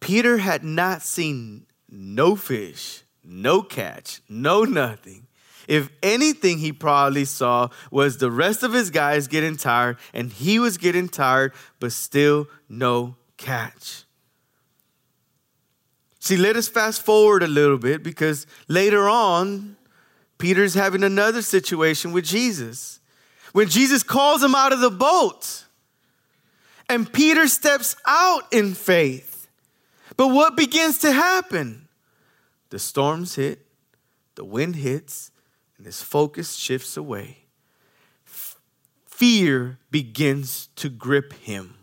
Peter 0.00 0.38
had 0.38 0.62
not 0.64 1.02
seen 1.02 1.66
no 1.88 2.36
fish, 2.36 3.02
no 3.22 3.62
catch, 3.62 4.20
no 4.28 4.64
nothing. 4.64 5.26
If 5.66 5.88
anything, 6.02 6.58
he 6.58 6.72
probably 6.72 7.24
saw 7.24 7.68
was 7.90 8.18
the 8.18 8.30
rest 8.30 8.62
of 8.62 8.72
his 8.72 8.90
guys 8.90 9.28
getting 9.28 9.56
tired, 9.56 9.96
and 10.12 10.30
he 10.30 10.58
was 10.58 10.76
getting 10.76 11.08
tired, 11.08 11.54
but 11.80 11.92
still 11.92 12.48
no 12.68 13.16
catch. 13.38 14.04
See, 16.20 16.36
let 16.36 16.56
us 16.56 16.68
fast 16.68 17.02
forward 17.02 17.42
a 17.42 17.46
little 17.46 17.78
bit 17.78 18.02
because 18.02 18.46
later 18.68 19.08
on, 19.08 19.76
Peter's 20.38 20.74
having 20.74 21.02
another 21.04 21.42
situation 21.42 22.12
with 22.12 22.24
Jesus. 22.24 23.00
When 23.52 23.68
Jesus 23.68 24.02
calls 24.02 24.42
him 24.42 24.54
out 24.54 24.72
of 24.72 24.80
the 24.80 24.90
boat, 24.90 25.63
and 26.88 27.12
Peter 27.12 27.48
steps 27.48 27.96
out 28.06 28.52
in 28.52 28.74
faith. 28.74 29.48
But 30.16 30.28
what 30.28 30.56
begins 30.56 30.98
to 30.98 31.12
happen? 31.12 31.88
The 32.70 32.78
storms 32.78 33.36
hit, 33.36 33.66
the 34.34 34.44
wind 34.44 34.76
hits, 34.76 35.30
and 35.76 35.86
his 35.86 36.02
focus 36.02 36.54
shifts 36.54 36.96
away. 36.96 37.38
Fear 38.24 39.78
begins 39.90 40.68
to 40.76 40.88
grip 40.88 41.32
him. 41.34 41.78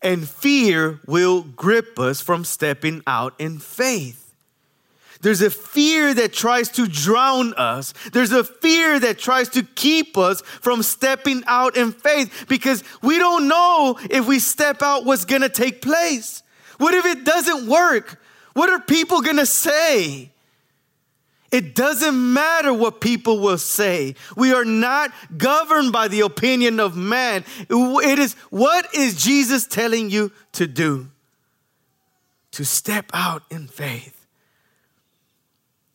And 0.00 0.28
fear 0.28 1.00
will 1.06 1.42
grip 1.42 1.98
us 1.98 2.20
from 2.20 2.44
stepping 2.44 3.02
out 3.06 3.34
in 3.40 3.58
faith. 3.58 4.23
There's 5.24 5.40
a 5.40 5.48
fear 5.48 6.12
that 6.12 6.34
tries 6.34 6.68
to 6.72 6.86
drown 6.86 7.54
us. 7.54 7.94
There's 8.12 8.30
a 8.30 8.44
fear 8.44 9.00
that 9.00 9.18
tries 9.18 9.48
to 9.50 9.62
keep 9.62 10.18
us 10.18 10.42
from 10.42 10.82
stepping 10.82 11.42
out 11.46 11.78
in 11.78 11.92
faith 11.92 12.44
because 12.46 12.84
we 13.00 13.16
don't 13.16 13.48
know 13.48 13.98
if 14.10 14.26
we 14.26 14.38
step 14.38 14.82
out 14.82 15.06
what's 15.06 15.24
going 15.24 15.40
to 15.40 15.48
take 15.48 15.80
place. 15.80 16.42
What 16.76 16.92
if 16.92 17.06
it 17.06 17.24
doesn't 17.24 17.66
work? 17.66 18.20
What 18.52 18.68
are 18.68 18.80
people 18.80 19.22
going 19.22 19.38
to 19.38 19.46
say? 19.46 20.30
It 21.50 21.74
doesn't 21.74 22.34
matter 22.34 22.74
what 22.74 23.00
people 23.00 23.38
will 23.38 23.56
say. 23.56 24.16
We 24.36 24.52
are 24.52 24.66
not 24.66 25.10
governed 25.38 25.90
by 25.90 26.08
the 26.08 26.20
opinion 26.20 26.80
of 26.80 26.98
man. 26.98 27.44
It 27.70 28.18
is 28.18 28.34
what 28.50 28.94
is 28.94 29.14
Jesus 29.14 29.66
telling 29.66 30.10
you 30.10 30.32
to 30.52 30.66
do? 30.66 31.08
To 32.50 32.64
step 32.66 33.06
out 33.14 33.44
in 33.50 33.68
faith. 33.68 34.13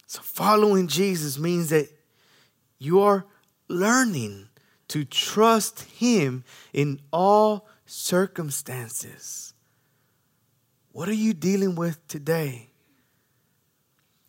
So, 0.09 0.21
following 0.23 0.87
Jesus 0.87 1.37
means 1.37 1.69
that 1.69 1.87
you 2.79 2.99
are 3.01 3.27
learning 3.67 4.49
to 4.87 5.05
trust 5.05 5.81
Him 5.81 6.43
in 6.73 6.99
all 7.13 7.67
circumstances. 7.85 9.53
What 10.93 11.09
are 11.09 11.13
you 11.13 11.35
dealing 11.35 11.75
with 11.75 12.07
today? 12.07 12.71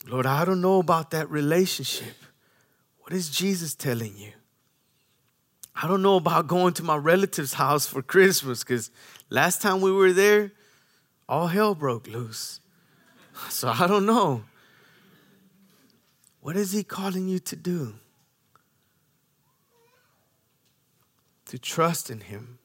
Lord, 0.06 0.26
I 0.26 0.44
don't 0.44 0.60
know 0.60 0.80
about 0.80 1.12
that 1.12 1.30
relationship. 1.30 2.14
What 2.98 3.14
is 3.14 3.30
Jesus 3.30 3.74
telling 3.74 4.18
you? 4.18 4.32
I 5.74 5.88
don't 5.88 6.02
know 6.02 6.16
about 6.16 6.46
going 6.46 6.74
to 6.74 6.82
my 6.82 6.96
relative's 6.96 7.54
house 7.54 7.86
for 7.86 8.02
Christmas 8.02 8.62
because 8.62 8.90
last 9.30 9.62
time 9.62 9.80
we 9.80 9.90
were 9.90 10.12
there, 10.12 10.52
all 11.26 11.46
hell 11.46 11.74
broke 11.74 12.06
loose. 12.06 12.60
So 13.48 13.68
I 13.68 13.86
don't 13.86 14.04
know. 14.04 14.42
What 16.40 16.56
is 16.56 16.72
he 16.72 16.82
calling 16.82 17.28
you 17.28 17.38
to 17.40 17.56
do? 17.56 17.94
To 21.46 21.58
trust 21.58 22.10
in 22.10 22.20
him. 22.20 22.58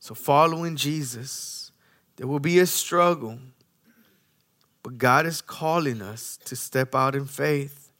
So, 0.00 0.14
following 0.14 0.76
Jesus, 0.76 1.72
there 2.16 2.26
will 2.26 2.40
be 2.40 2.58
a 2.58 2.66
struggle. 2.66 3.38
But 4.82 4.98
God 4.98 5.24
is 5.24 5.40
calling 5.40 6.02
us 6.02 6.38
to 6.44 6.54
step 6.54 6.94
out 6.94 7.14
in 7.14 7.24
faith, 7.24 7.90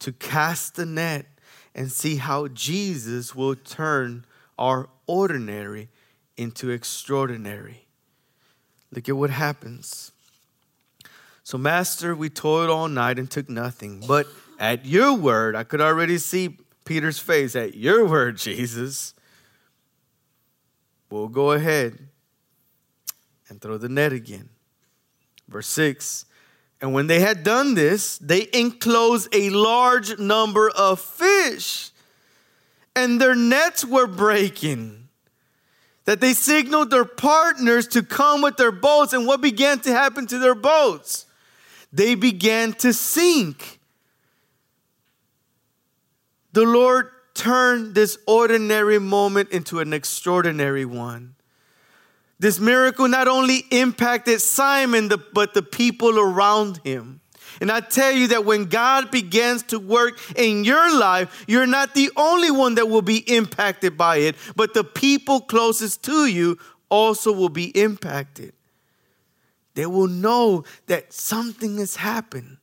to 0.00 0.10
cast 0.10 0.74
the 0.74 0.84
net 0.84 1.26
and 1.72 1.92
see 1.92 2.16
how 2.16 2.48
Jesus 2.48 3.32
will 3.32 3.54
turn 3.54 4.24
our 4.58 4.88
ordinary 5.06 5.88
into 6.36 6.70
extraordinary. 6.70 7.86
Look 8.90 9.08
at 9.08 9.16
what 9.16 9.30
happens. 9.30 10.10
So, 11.46 11.56
Master, 11.56 12.16
we 12.16 12.28
toiled 12.28 12.70
all 12.70 12.88
night 12.88 13.20
and 13.20 13.30
took 13.30 13.48
nothing. 13.48 14.02
But 14.04 14.26
at 14.58 14.84
your 14.84 15.14
word, 15.14 15.54
I 15.54 15.62
could 15.62 15.80
already 15.80 16.18
see 16.18 16.58
Peter's 16.84 17.20
face. 17.20 17.54
At 17.54 17.76
your 17.76 18.04
word, 18.04 18.36
Jesus, 18.36 19.14
we'll 21.08 21.28
go 21.28 21.52
ahead 21.52 22.00
and 23.48 23.60
throw 23.60 23.78
the 23.78 23.88
net 23.88 24.12
again. 24.12 24.48
Verse 25.46 25.68
6 25.68 26.24
And 26.80 26.92
when 26.92 27.06
they 27.06 27.20
had 27.20 27.44
done 27.44 27.74
this, 27.74 28.18
they 28.18 28.48
enclosed 28.52 29.32
a 29.32 29.50
large 29.50 30.18
number 30.18 30.68
of 30.70 31.00
fish, 31.00 31.92
and 32.96 33.20
their 33.20 33.36
nets 33.36 33.84
were 33.84 34.08
breaking. 34.08 35.04
That 36.06 36.20
they 36.20 36.32
signaled 36.32 36.90
their 36.90 37.04
partners 37.04 37.86
to 37.88 38.02
come 38.02 38.42
with 38.42 38.56
their 38.56 38.72
boats, 38.72 39.12
and 39.12 39.28
what 39.28 39.40
began 39.40 39.78
to 39.80 39.92
happen 39.92 40.26
to 40.26 40.40
their 40.40 40.56
boats? 40.56 41.25
They 41.96 42.14
began 42.14 42.74
to 42.74 42.92
sink. 42.92 43.80
The 46.52 46.66
Lord 46.66 47.08
turned 47.32 47.94
this 47.94 48.18
ordinary 48.26 48.98
moment 48.98 49.48
into 49.48 49.80
an 49.80 49.94
extraordinary 49.94 50.84
one. 50.84 51.36
This 52.38 52.60
miracle 52.60 53.08
not 53.08 53.28
only 53.28 53.64
impacted 53.70 54.42
Simon, 54.42 55.10
but 55.32 55.54
the 55.54 55.62
people 55.62 56.20
around 56.20 56.82
him. 56.84 57.20
And 57.62 57.72
I 57.72 57.80
tell 57.80 58.12
you 58.12 58.28
that 58.28 58.44
when 58.44 58.66
God 58.66 59.10
begins 59.10 59.62
to 59.64 59.78
work 59.78 60.20
in 60.36 60.64
your 60.64 60.98
life, 60.98 61.46
you're 61.48 61.66
not 61.66 61.94
the 61.94 62.10
only 62.14 62.50
one 62.50 62.74
that 62.74 62.90
will 62.90 63.00
be 63.00 63.20
impacted 63.20 63.96
by 63.96 64.18
it, 64.18 64.36
but 64.54 64.74
the 64.74 64.84
people 64.84 65.40
closest 65.40 66.02
to 66.04 66.26
you 66.26 66.58
also 66.90 67.32
will 67.32 67.48
be 67.48 67.68
impacted. 67.68 68.52
They 69.76 69.84
will 69.84 70.08
know 70.08 70.64
that 70.86 71.12
something 71.12 71.76
has 71.76 71.96
happened, 71.96 72.56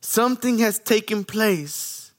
something 0.00 0.58
has 0.58 0.78
taken 0.78 1.24
place. 1.24 2.10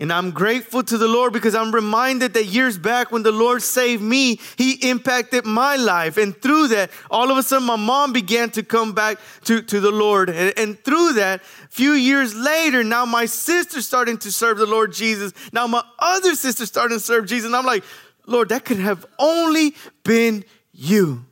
And 0.00 0.12
I'm 0.12 0.32
grateful 0.32 0.82
to 0.82 0.98
the 0.98 1.06
Lord 1.06 1.32
because 1.32 1.54
I'm 1.54 1.72
reminded 1.72 2.34
that 2.34 2.46
years 2.46 2.78
back 2.78 3.12
when 3.12 3.22
the 3.22 3.30
Lord 3.30 3.62
saved 3.62 4.02
me, 4.02 4.40
He 4.56 4.90
impacted 4.90 5.44
my 5.44 5.76
life. 5.76 6.16
And 6.16 6.34
through 6.36 6.68
that, 6.68 6.90
all 7.10 7.30
of 7.30 7.36
a 7.36 7.42
sudden, 7.44 7.66
my 7.66 7.76
mom 7.76 8.12
began 8.12 8.50
to 8.52 8.64
come 8.64 8.92
back 8.92 9.18
to, 9.44 9.62
to 9.62 9.78
the 9.78 9.92
Lord. 9.92 10.30
And, 10.30 10.52
and 10.58 10.82
through 10.82 11.12
that, 11.12 11.42
a 11.42 11.68
few 11.68 11.92
years 11.92 12.34
later, 12.34 12.82
now 12.82 13.04
my 13.04 13.26
sister's 13.26 13.86
starting 13.86 14.18
to 14.18 14.32
serve 14.32 14.58
the 14.58 14.66
Lord 14.66 14.92
Jesus. 14.92 15.32
Now 15.52 15.68
my 15.68 15.84
other 15.98 16.34
sister's 16.34 16.68
starting 16.68 16.96
to 16.96 17.04
serve 17.04 17.26
Jesus. 17.26 17.46
And 17.46 17.54
I'm 17.54 17.66
like, 17.66 17.84
Lord, 18.26 18.48
that 18.48 18.64
could 18.64 18.78
have 18.78 19.06
only 19.18 19.74
been 20.02 20.44
you. 20.72 21.24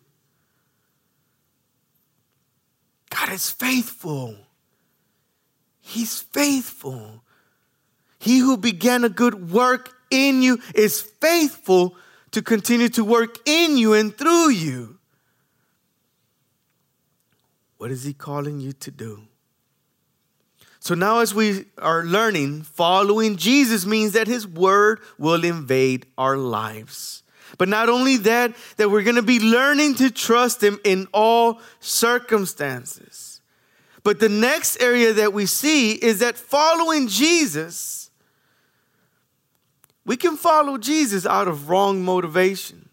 Is 3.33 3.51
faithful. 3.51 4.37
He's 5.81 6.21
faithful. 6.21 7.23
He 8.19 8.41
who 8.41 8.59
began 8.59 9.05
a 9.05 9.09
good 9.09 9.51
work 9.51 9.91
in 10.11 10.43
you 10.43 10.61
is 10.75 11.01
faithful 11.01 11.97
to 12.33 12.43
continue 12.43 12.91
to 12.91 13.03
work 13.03 13.39
in 13.47 13.79
you 13.79 13.95
and 13.95 14.17
through 14.17 14.51
you. 14.51 14.99
What 17.79 17.91
is 17.91 18.05
He 18.05 18.13
calling 18.13 18.61
you 18.61 18.73
to 18.73 18.91
do? 18.91 19.23
So 20.79 20.95
now, 20.95 21.21
as 21.21 21.35
we 21.35 21.65
are 21.79 22.05
learning, 22.05 22.63
following 22.63 23.37
Jesus 23.37 23.87
means 23.87 24.13
that 24.13 24.27
His 24.27 24.47
Word 24.47 25.01
will 25.17 25.43
invade 25.43 26.05
our 26.19 26.37
lives. 26.37 27.23
But 27.59 27.69
not 27.69 27.89
only 27.89 28.17
that, 28.19 28.55
that 28.77 28.91
we're 28.91 29.03
going 29.03 29.17
to 29.17 29.23
be 29.23 29.41
learning 29.41 29.97
to 29.97 30.11
trust 30.11 30.63
Him 30.63 30.79
in 30.85 31.07
all 31.13 31.61
circumstances. 31.81 33.41
But 34.05 34.21
the 34.21 34.29
next 34.29 34.81
area 34.81 35.13
that 35.13 35.33
we 35.33 35.47
see 35.47 35.93
is 35.93 36.19
that 36.21 36.37
following 36.37 37.09
Jesus, 37.09 38.11
we 40.05 40.17
can 40.17 40.37
follow 40.37 40.79
Jesus 40.79 41.25
out 41.27 41.47
of 41.47 41.69
wrong 41.69 42.05
motivation. 42.05 42.89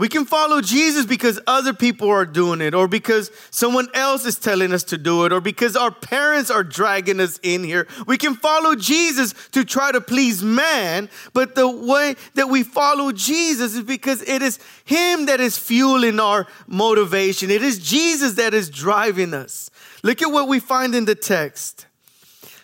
We 0.00 0.08
can 0.08 0.24
follow 0.24 0.62
Jesus 0.62 1.04
because 1.04 1.38
other 1.46 1.74
people 1.74 2.08
are 2.08 2.24
doing 2.24 2.62
it, 2.62 2.74
or 2.74 2.88
because 2.88 3.30
someone 3.50 3.86
else 3.92 4.24
is 4.24 4.38
telling 4.38 4.72
us 4.72 4.82
to 4.84 4.96
do 4.96 5.26
it, 5.26 5.32
or 5.32 5.42
because 5.42 5.76
our 5.76 5.90
parents 5.90 6.50
are 6.50 6.64
dragging 6.64 7.20
us 7.20 7.38
in 7.42 7.64
here. 7.64 7.86
We 8.06 8.16
can 8.16 8.34
follow 8.34 8.74
Jesus 8.74 9.34
to 9.50 9.62
try 9.62 9.92
to 9.92 10.00
please 10.00 10.42
man, 10.42 11.10
but 11.34 11.54
the 11.54 11.68
way 11.68 12.16
that 12.32 12.48
we 12.48 12.62
follow 12.62 13.12
Jesus 13.12 13.74
is 13.74 13.82
because 13.82 14.22
it 14.22 14.40
is 14.40 14.58
Him 14.86 15.26
that 15.26 15.38
is 15.38 15.58
fueling 15.58 16.18
our 16.18 16.46
motivation. 16.66 17.50
It 17.50 17.62
is 17.62 17.78
Jesus 17.78 18.36
that 18.36 18.54
is 18.54 18.70
driving 18.70 19.34
us. 19.34 19.70
Look 20.02 20.22
at 20.22 20.32
what 20.32 20.48
we 20.48 20.60
find 20.60 20.94
in 20.94 21.04
the 21.04 21.14
text. 21.14 21.84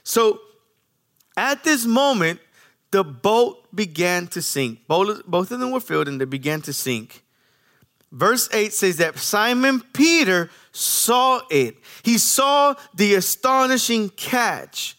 So, 0.04 0.40
at 1.36 1.64
this 1.64 1.84
moment, 1.84 2.40
the 2.92 3.04
boat 3.04 3.58
began 3.74 4.26
to 4.28 4.40
sink. 4.40 4.86
Both, 4.88 5.20
of 5.28 5.48
them 5.50 5.70
were 5.70 5.80
filled 5.80 6.08
and 6.08 6.18
they 6.18 6.24
began 6.24 6.62
to 6.62 6.72
sink. 6.72 7.24
Verse 8.16 8.48
8 8.50 8.72
says 8.72 8.96
that 8.96 9.18
Simon 9.18 9.82
Peter 9.92 10.48
saw 10.72 11.42
it. 11.50 11.76
He 12.02 12.16
saw 12.16 12.74
the 12.94 13.14
astonishing 13.14 14.08
catch. 14.08 14.96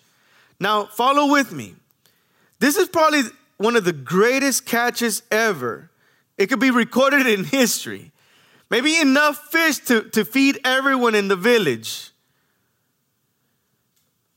Now, 0.59 0.85
follow 0.85 1.31
with 1.31 1.51
me. 1.51 1.73
This 2.59 2.77
is 2.77 2.87
probably 2.87 3.23
one 3.57 3.75
of 3.75 3.85
the 3.85 3.93
greatest 3.93 4.67
catches 4.67 5.23
ever. 5.31 5.89
It 6.37 6.45
could 6.45 6.59
be 6.59 6.69
recorded 6.69 7.25
in 7.25 7.43
history. 7.59 8.11
Maybe 8.69 8.95
enough 8.95 9.47
fish 9.49 9.79
to, 9.85 10.03
to 10.11 10.23
feed 10.23 10.59
everyone 10.63 11.15
in 11.15 11.27
the 11.27 11.35
village. 11.35 12.11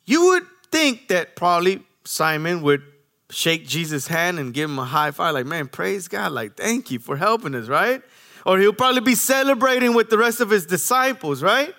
You 0.07 0.25
would 0.29 0.47
think 0.73 1.09
that 1.09 1.37
probably 1.37 1.83
Simon 2.05 2.63
would 2.63 2.83
shake 3.29 3.67
Jesus' 3.67 4.07
hand 4.07 4.39
and 4.39 4.55
give 4.55 4.71
him 4.71 4.79
a 4.79 4.87
high 4.87 5.11
five, 5.11 5.35
like, 5.35 5.45
man, 5.45 5.69
praise 5.69 6.09
God, 6.09 6.33
like, 6.33 6.57
thank 6.57 6.91
you 6.91 6.99
for 6.99 7.19
helping 7.19 7.55
us, 7.55 7.69
right? 7.69 8.03
Or 8.51 8.59
he'll 8.59 8.73
probably 8.73 9.01
be 9.01 9.15
celebrating 9.15 9.95
with 9.95 10.11
the 10.11 10.19
rest 10.19 10.41
of 10.41 10.51
his 10.51 10.67
disciples, 10.67 11.41
right? 11.41 11.73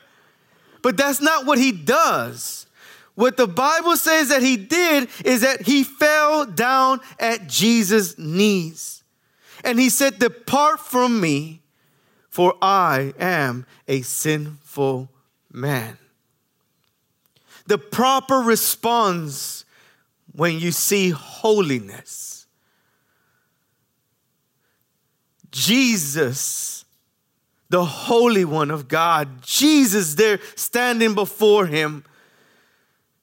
But 0.82 0.96
that's 0.96 1.20
not 1.20 1.46
what 1.46 1.58
he 1.58 1.74
does. 1.74 2.66
What 3.16 3.36
the 3.36 3.46
Bible 3.46 3.98
says 3.98 4.30
that 4.30 4.42
he 4.42 4.56
did 4.56 5.10
is 5.26 5.42
that 5.42 5.64
he 5.64 5.84
fell 5.84 6.46
down 6.46 7.02
at 7.20 7.48
Jesus' 7.48 8.18
knees. 8.18 9.04
And 9.66 9.82
he 9.82 9.90
said, 9.90 10.18
Depart 10.18 10.80
from 10.80 11.20
me, 11.20 11.60
for 12.30 12.56
I 12.62 13.14
am 13.20 13.66
a 13.90 14.02
sinful 14.02 15.10
man. 15.52 15.98
The 17.68 17.80
proper 17.80 18.38
response 18.38 19.66
when 20.32 20.58
you 20.58 20.72
see 20.72 21.10
holiness 21.10 22.31
Jesus, 25.52 26.86
the 27.70 27.86
Holy 27.86 28.46
One 28.46 28.72
of 28.72 28.88
God, 28.88 29.42
Jesus 29.44 30.16
there 30.16 30.40
standing 30.56 31.14
before 31.14 31.66
him. 31.68 32.04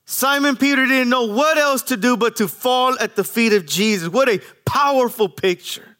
Simon 0.04 0.56
Peter 0.56 0.86
didn't 0.86 1.10
know 1.10 1.26
what 1.26 1.58
else 1.58 1.82
to 1.82 1.96
do 1.96 2.16
but 2.16 2.36
to 2.36 2.48
fall 2.48 2.98
at 2.98 3.14
the 3.14 3.24
feet 3.24 3.52
of 3.52 3.66
Jesus. 3.66 4.08
What 4.08 4.28
a 4.28 4.40
powerful 4.64 5.28
picture. 5.28 5.96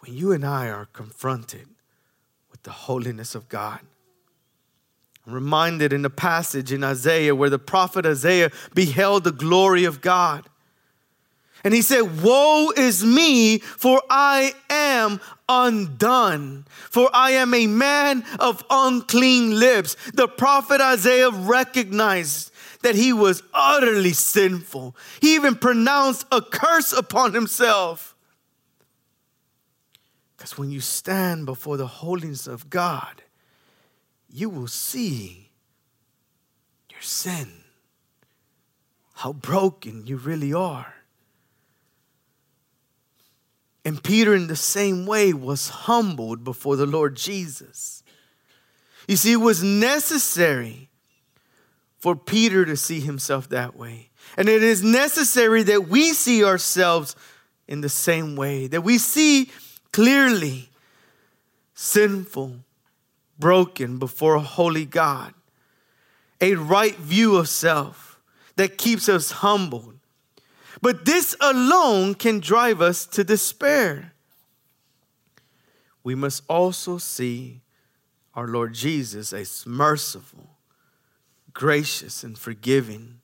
When 0.00 0.14
you 0.14 0.32
and 0.32 0.44
I 0.44 0.68
are 0.68 0.86
confronted 0.86 1.66
with 2.50 2.62
the 2.62 2.70
holiness 2.70 3.34
of 3.34 3.48
God, 3.48 3.80
I'm 5.26 5.34
reminded 5.34 5.92
in 5.92 6.02
the 6.02 6.10
passage 6.10 6.72
in 6.72 6.82
Isaiah 6.82 7.34
where 7.34 7.50
the 7.50 7.58
prophet 7.58 8.06
Isaiah 8.06 8.50
beheld 8.74 9.24
the 9.24 9.32
glory 9.32 9.84
of 9.84 10.00
God. 10.00 10.48
And 11.62 11.74
he 11.74 11.82
said, 11.82 12.22
Woe 12.22 12.72
is 12.76 13.04
me, 13.04 13.58
for 13.58 14.02
I 14.08 14.54
am 14.70 15.20
undone, 15.48 16.64
for 16.90 17.10
I 17.12 17.32
am 17.32 17.52
a 17.52 17.66
man 17.66 18.24
of 18.38 18.64
unclean 18.70 19.58
lips. 19.58 19.96
The 20.14 20.28
prophet 20.28 20.80
Isaiah 20.80 21.30
recognized 21.30 22.52
that 22.82 22.94
he 22.94 23.12
was 23.12 23.42
utterly 23.52 24.12
sinful. 24.12 24.96
He 25.20 25.34
even 25.34 25.54
pronounced 25.54 26.26
a 26.32 26.40
curse 26.40 26.92
upon 26.92 27.34
himself. 27.34 28.16
Because 30.36 30.56
when 30.56 30.70
you 30.70 30.80
stand 30.80 31.44
before 31.44 31.76
the 31.76 31.86
holiness 31.86 32.46
of 32.46 32.70
God, 32.70 33.22
you 34.32 34.48
will 34.48 34.68
see 34.68 35.50
your 36.90 37.02
sin, 37.02 37.50
how 39.16 39.34
broken 39.34 40.06
you 40.06 40.16
really 40.16 40.54
are. 40.54 40.94
And 43.84 44.02
Peter, 44.02 44.34
in 44.34 44.46
the 44.46 44.56
same 44.56 45.06
way, 45.06 45.32
was 45.32 45.68
humbled 45.70 46.44
before 46.44 46.76
the 46.76 46.86
Lord 46.86 47.16
Jesus. 47.16 48.02
You 49.08 49.16
see, 49.16 49.32
it 49.32 49.36
was 49.36 49.62
necessary 49.62 50.90
for 51.98 52.14
Peter 52.14 52.64
to 52.64 52.76
see 52.76 53.00
himself 53.00 53.48
that 53.48 53.76
way. 53.76 54.10
And 54.36 54.48
it 54.48 54.62
is 54.62 54.82
necessary 54.82 55.62
that 55.64 55.88
we 55.88 56.12
see 56.12 56.44
ourselves 56.44 57.16
in 57.66 57.80
the 57.80 57.88
same 57.88 58.36
way, 58.36 58.66
that 58.66 58.82
we 58.82 58.98
see 58.98 59.50
clearly 59.92 60.68
sinful, 61.74 62.56
broken 63.38 63.98
before 63.98 64.34
a 64.34 64.40
holy 64.40 64.84
God, 64.84 65.32
a 66.40 66.54
right 66.54 66.96
view 66.96 67.36
of 67.36 67.48
self 67.48 68.20
that 68.56 68.76
keeps 68.76 69.08
us 69.08 69.30
humbled 69.30 69.99
but 70.82 71.04
this 71.04 71.36
alone 71.40 72.14
can 72.14 72.40
drive 72.40 72.80
us 72.80 73.06
to 73.06 73.24
despair. 73.24 74.12
We 76.02 76.14
must 76.14 76.42
also 76.48 76.98
see 76.98 77.60
our 78.34 78.46
Lord 78.46 78.72
Jesus 78.72 79.32
as 79.32 79.66
merciful, 79.66 80.56
gracious, 81.52 82.24
and 82.24 82.38
forgiving. 82.38 83.20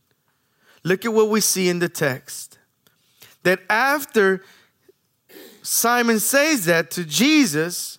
Look 0.84 1.04
at 1.04 1.12
what 1.12 1.30
we 1.30 1.40
see 1.40 1.68
in 1.68 1.78
the 1.78 1.88
text. 1.88 2.58
That 3.42 3.60
after 3.70 4.42
Simon 5.62 6.20
says 6.20 6.66
that 6.66 6.90
to 6.92 7.04
Jesus, 7.04 7.98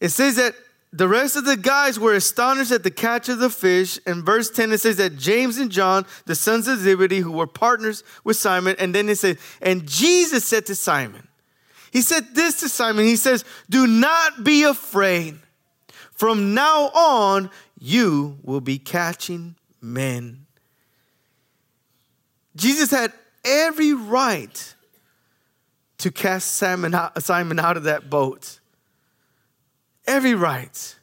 it 0.00 0.10
says 0.10 0.36
that 0.36 0.54
the 0.94 1.08
rest 1.08 1.34
of 1.34 1.44
the 1.44 1.56
guys 1.56 1.98
were 1.98 2.14
astonished 2.14 2.70
at 2.70 2.84
the 2.84 2.90
catch 2.90 3.28
of 3.28 3.40
the 3.40 3.50
fish. 3.50 3.98
In 4.06 4.24
verse 4.24 4.48
10, 4.48 4.70
it 4.70 4.78
says 4.78 4.96
that 4.98 5.16
James 5.16 5.58
and 5.58 5.68
John, 5.68 6.06
the 6.26 6.36
sons 6.36 6.68
of 6.68 6.78
Zebedee, 6.78 7.18
who 7.18 7.32
were 7.32 7.48
partners 7.48 8.04
with 8.22 8.36
Simon, 8.36 8.76
and 8.78 8.94
then 8.94 9.08
it 9.08 9.18
says, 9.18 9.36
and 9.60 9.88
Jesus 9.88 10.44
said 10.44 10.66
to 10.66 10.76
Simon, 10.76 11.26
He 11.92 12.00
said 12.00 12.36
this 12.36 12.60
to 12.60 12.68
Simon, 12.68 13.06
He 13.06 13.16
says, 13.16 13.44
Do 13.68 13.88
not 13.88 14.44
be 14.44 14.62
afraid. 14.62 15.36
From 16.12 16.54
now 16.54 16.90
on, 16.90 17.50
you 17.80 18.38
will 18.44 18.60
be 18.60 18.78
catching 18.78 19.56
men. 19.80 20.46
Jesus 22.54 22.92
had 22.92 23.12
every 23.44 23.94
right 23.94 24.74
to 25.98 26.12
cast 26.12 26.54
Simon 26.54 26.94
out 26.94 27.76
of 27.76 27.82
that 27.82 28.08
boat. 28.08 28.60
Every 30.06 30.34
right. 30.34 30.96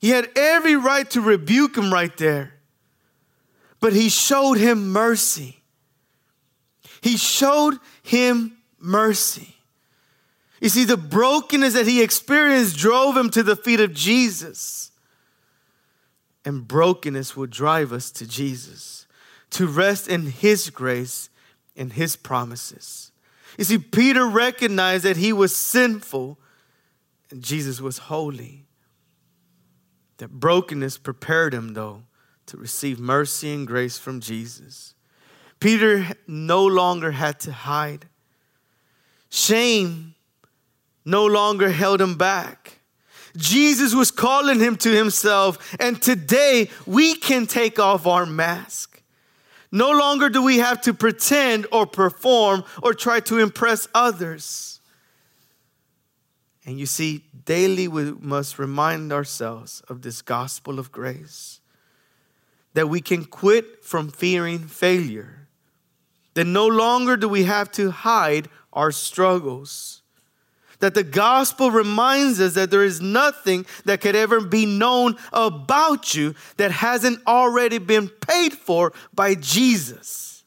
He 0.00 0.10
had 0.10 0.28
every 0.36 0.76
right 0.76 1.08
to 1.10 1.20
rebuke 1.20 1.76
him 1.76 1.92
right 1.92 2.16
there. 2.16 2.54
But 3.80 3.92
he 3.92 4.08
showed 4.08 4.58
him 4.58 4.88
mercy. 4.88 5.62
He 7.00 7.16
showed 7.16 7.78
him 8.02 8.56
mercy. 8.78 9.56
You 10.60 10.68
see, 10.68 10.84
the 10.84 10.96
brokenness 10.96 11.74
that 11.74 11.86
he 11.86 12.02
experienced 12.02 12.76
drove 12.76 13.16
him 13.16 13.30
to 13.30 13.42
the 13.42 13.56
feet 13.56 13.80
of 13.80 13.92
Jesus. 13.92 14.90
And 16.44 16.66
brokenness 16.66 17.36
will 17.36 17.46
drive 17.46 17.92
us 17.92 18.10
to 18.12 18.26
Jesus, 18.26 19.06
to 19.50 19.66
rest 19.66 20.08
in 20.08 20.26
his 20.26 20.70
grace 20.70 21.28
and 21.76 21.92
his 21.92 22.16
promises. 22.16 23.10
You 23.58 23.64
see, 23.64 23.78
Peter 23.78 24.26
recognized 24.26 25.04
that 25.04 25.16
he 25.16 25.32
was 25.32 25.54
sinful 25.54 26.38
and 27.30 27.42
Jesus 27.42 27.80
was 27.80 27.98
holy. 27.98 28.66
That 30.18 30.30
brokenness 30.30 30.98
prepared 30.98 31.52
him, 31.52 31.74
though, 31.74 32.04
to 32.46 32.56
receive 32.56 32.98
mercy 32.98 33.52
and 33.52 33.66
grace 33.66 33.98
from 33.98 34.20
Jesus. 34.20 34.94
Peter 35.60 36.06
no 36.26 36.64
longer 36.64 37.10
had 37.12 37.40
to 37.40 37.52
hide. 37.52 38.06
Shame 39.30 40.14
no 41.04 41.24
longer 41.24 41.70
held 41.70 42.00
him 42.00 42.16
back. 42.16 42.80
Jesus 43.36 43.94
was 43.94 44.10
calling 44.10 44.58
him 44.58 44.76
to 44.76 44.90
himself, 44.90 45.76
and 45.78 46.00
today 46.00 46.68
we 46.86 47.14
can 47.14 47.46
take 47.46 47.78
off 47.78 48.06
our 48.06 48.26
mask. 48.26 49.02
No 49.70 49.90
longer 49.90 50.28
do 50.28 50.42
we 50.42 50.58
have 50.58 50.80
to 50.82 50.94
pretend 50.94 51.66
or 51.70 51.86
perform 51.86 52.64
or 52.82 52.94
try 52.94 53.20
to 53.20 53.38
impress 53.38 53.88
others. 53.94 54.75
And 56.66 56.80
you 56.80 56.86
see, 56.86 57.22
daily 57.44 57.86
we 57.86 58.12
must 58.12 58.58
remind 58.58 59.12
ourselves 59.12 59.82
of 59.88 60.02
this 60.02 60.20
gospel 60.20 60.80
of 60.80 60.90
grace 60.90 61.60
that 62.74 62.88
we 62.88 63.00
can 63.00 63.24
quit 63.24 63.84
from 63.84 64.10
fearing 64.10 64.58
failure, 64.58 65.46
that 66.34 66.44
no 66.44 66.66
longer 66.66 67.16
do 67.16 67.28
we 67.28 67.44
have 67.44 67.70
to 67.72 67.90
hide 67.90 68.48
our 68.72 68.90
struggles. 68.90 70.02
That 70.80 70.92
the 70.92 71.04
gospel 71.04 71.70
reminds 71.70 72.38
us 72.38 72.52
that 72.54 72.70
there 72.70 72.84
is 72.84 73.00
nothing 73.00 73.64
that 73.86 74.02
could 74.02 74.14
ever 74.14 74.42
be 74.42 74.66
known 74.66 75.16
about 75.32 76.14
you 76.14 76.34
that 76.58 76.70
hasn't 76.70 77.26
already 77.26 77.78
been 77.78 78.08
paid 78.08 78.52
for 78.52 78.92
by 79.14 79.36
Jesus. 79.36 80.44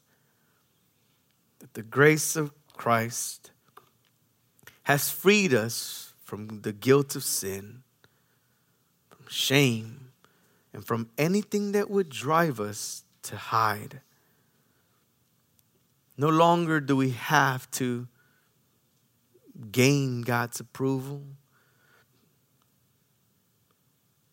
That 1.58 1.74
the 1.74 1.82
grace 1.82 2.36
of 2.36 2.52
Christ 2.74 3.50
has 4.84 5.10
freed 5.10 5.52
us 5.52 6.09
from 6.30 6.60
the 6.60 6.72
guilt 6.72 7.16
of 7.16 7.24
sin, 7.24 7.82
from 9.08 9.26
shame, 9.28 10.12
and 10.72 10.86
from 10.86 11.10
anything 11.18 11.72
that 11.72 11.90
would 11.90 12.08
drive 12.08 12.60
us 12.60 13.02
to 13.20 13.34
hide. 13.34 14.00
No 16.16 16.28
longer 16.28 16.78
do 16.78 16.94
we 16.94 17.10
have 17.10 17.68
to 17.72 18.06
gain 19.72 20.22
God's 20.22 20.60
approval. 20.60 21.22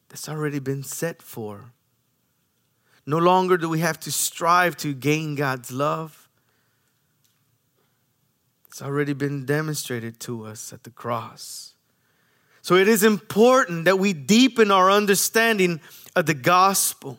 That's 0.10 0.30
already 0.30 0.60
been 0.60 0.84
set 0.84 1.24
for. 1.24 1.72
No 3.08 3.18
longer 3.18 3.58
do 3.58 3.70
we 3.70 3.80
have 3.80 4.00
to 4.02 4.12
strive 4.12 4.78
to 4.78 4.94
gain 4.94 5.34
God's 5.34 5.72
love. 5.72 6.30
It's 8.68 8.84
already 8.84 9.14
been 9.14 9.48
demonstrated 9.48 10.20
to 10.20 10.46
us 10.46 10.72
at 10.72 10.84
the 10.84 10.92
cross. 10.92 11.74
So 12.68 12.76
it 12.76 12.90
is 12.90 13.06
important 13.06 13.86
that 13.86 13.98
we 13.98 14.12
deepen 14.12 14.72
our 14.72 14.92
understanding 14.92 15.80
of 16.18 16.26
the 16.26 16.34
gospel. 16.34 17.18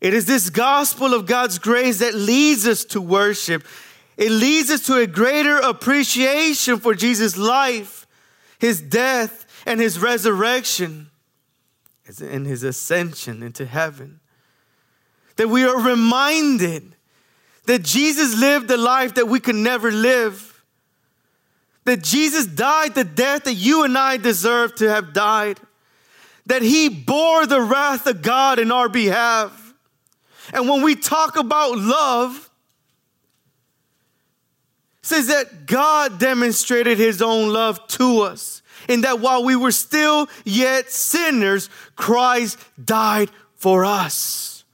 It 0.00 0.14
is 0.14 0.26
this 0.26 0.48
gospel 0.48 1.12
of 1.12 1.26
God's 1.26 1.58
grace 1.58 1.98
that 1.98 2.14
leads 2.14 2.68
us 2.68 2.84
to 2.84 3.00
worship. 3.00 3.66
It 4.16 4.30
leads 4.30 4.70
us 4.70 4.86
to 4.86 4.98
a 4.98 5.08
greater 5.08 5.56
appreciation 5.56 6.78
for 6.78 6.94
Jesus' 6.94 7.36
life, 7.36 8.06
his 8.60 8.80
death, 8.80 9.44
and 9.66 9.80
his 9.80 9.98
resurrection, 9.98 11.10
and 12.20 12.46
his 12.46 12.62
ascension 12.62 13.42
into 13.42 13.66
heaven. 13.66 14.20
That 15.34 15.48
we 15.48 15.64
are 15.64 15.80
reminded 15.80 16.94
that 17.64 17.82
Jesus 17.82 18.38
lived 18.38 18.68
the 18.68 18.76
life 18.76 19.14
that 19.14 19.26
we 19.26 19.40
could 19.40 19.56
never 19.56 19.90
live. 19.90 20.55
That 21.86 22.02
Jesus 22.02 22.46
died 22.46 22.94
the 22.94 23.04
death 23.04 23.44
that 23.44 23.54
you 23.54 23.84
and 23.84 23.96
I 23.96 24.16
deserve 24.16 24.74
to 24.76 24.90
have 24.90 25.12
died. 25.12 25.60
That 26.46 26.62
he 26.62 26.88
bore 26.88 27.46
the 27.46 27.62
wrath 27.62 28.06
of 28.06 28.22
God 28.22 28.58
in 28.58 28.70
our 28.70 28.88
behalf. 28.88 29.72
And 30.52 30.68
when 30.68 30.82
we 30.82 30.96
talk 30.96 31.36
about 31.36 31.78
love, 31.78 32.50
says 35.00 35.28
that 35.28 35.66
God 35.66 36.18
demonstrated 36.18 36.98
his 36.98 37.22
own 37.22 37.52
love 37.52 37.86
to 37.88 38.22
us. 38.22 38.62
And 38.88 39.04
that 39.04 39.20
while 39.20 39.44
we 39.44 39.54
were 39.54 39.70
still 39.70 40.28
yet 40.44 40.90
sinners, 40.90 41.70
Christ 41.94 42.58
died 42.84 43.30
for 43.54 43.84
us. 43.84 44.64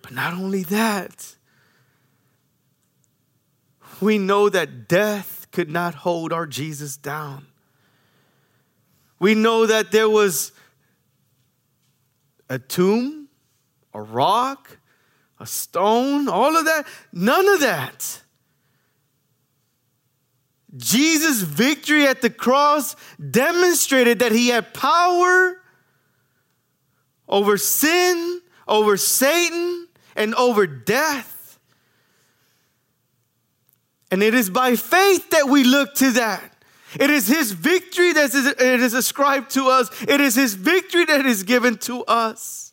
But 0.00 0.12
not 0.12 0.32
only 0.32 0.62
that, 0.64 1.35
we 4.00 4.18
know 4.18 4.48
that 4.48 4.88
death 4.88 5.46
could 5.52 5.70
not 5.70 5.94
hold 5.94 6.32
our 6.32 6.46
Jesus 6.46 6.96
down. 6.96 7.46
We 9.18 9.34
know 9.34 9.66
that 9.66 9.92
there 9.92 10.10
was 10.10 10.52
a 12.48 12.58
tomb, 12.58 13.28
a 13.94 14.00
rock, 14.00 14.78
a 15.38 15.46
stone, 15.46 16.28
all 16.28 16.56
of 16.56 16.64
that. 16.66 16.86
None 17.12 17.48
of 17.48 17.60
that. 17.60 18.22
Jesus' 20.76 21.40
victory 21.40 22.06
at 22.06 22.20
the 22.20 22.30
cross 22.30 22.96
demonstrated 23.30 24.18
that 24.18 24.32
he 24.32 24.48
had 24.48 24.74
power 24.74 25.56
over 27.28 27.56
sin, 27.56 28.42
over 28.68 28.96
Satan, 28.96 29.88
and 30.14 30.34
over 30.34 30.66
death. 30.66 31.35
And 34.10 34.22
it 34.22 34.34
is 34.34 34.50
by 34.50 34.76
faith 34.76 35.30
that 35.30 35.48
we 35.48 35.64
look 35.64 35.94
to 35.96 36.12
that. 36.12 36.52
It 36.98 37.10
is 37.10 37.26
his 37.26 37.52
victory 37.52 38.12
that 38.12 38.32
is 38.34 38.94
ascribed 38.94 39.50
to 39.50 39.68
us. 39.68 39.90
It 40.02 40.20
is 40.20 40.34
his 40.34 40.54
victory 40.54 41.04
that 41.06 41.26
is 41.26 41.42
given 41.42 41.76
to 41.78 42.04
us 42.04 42.66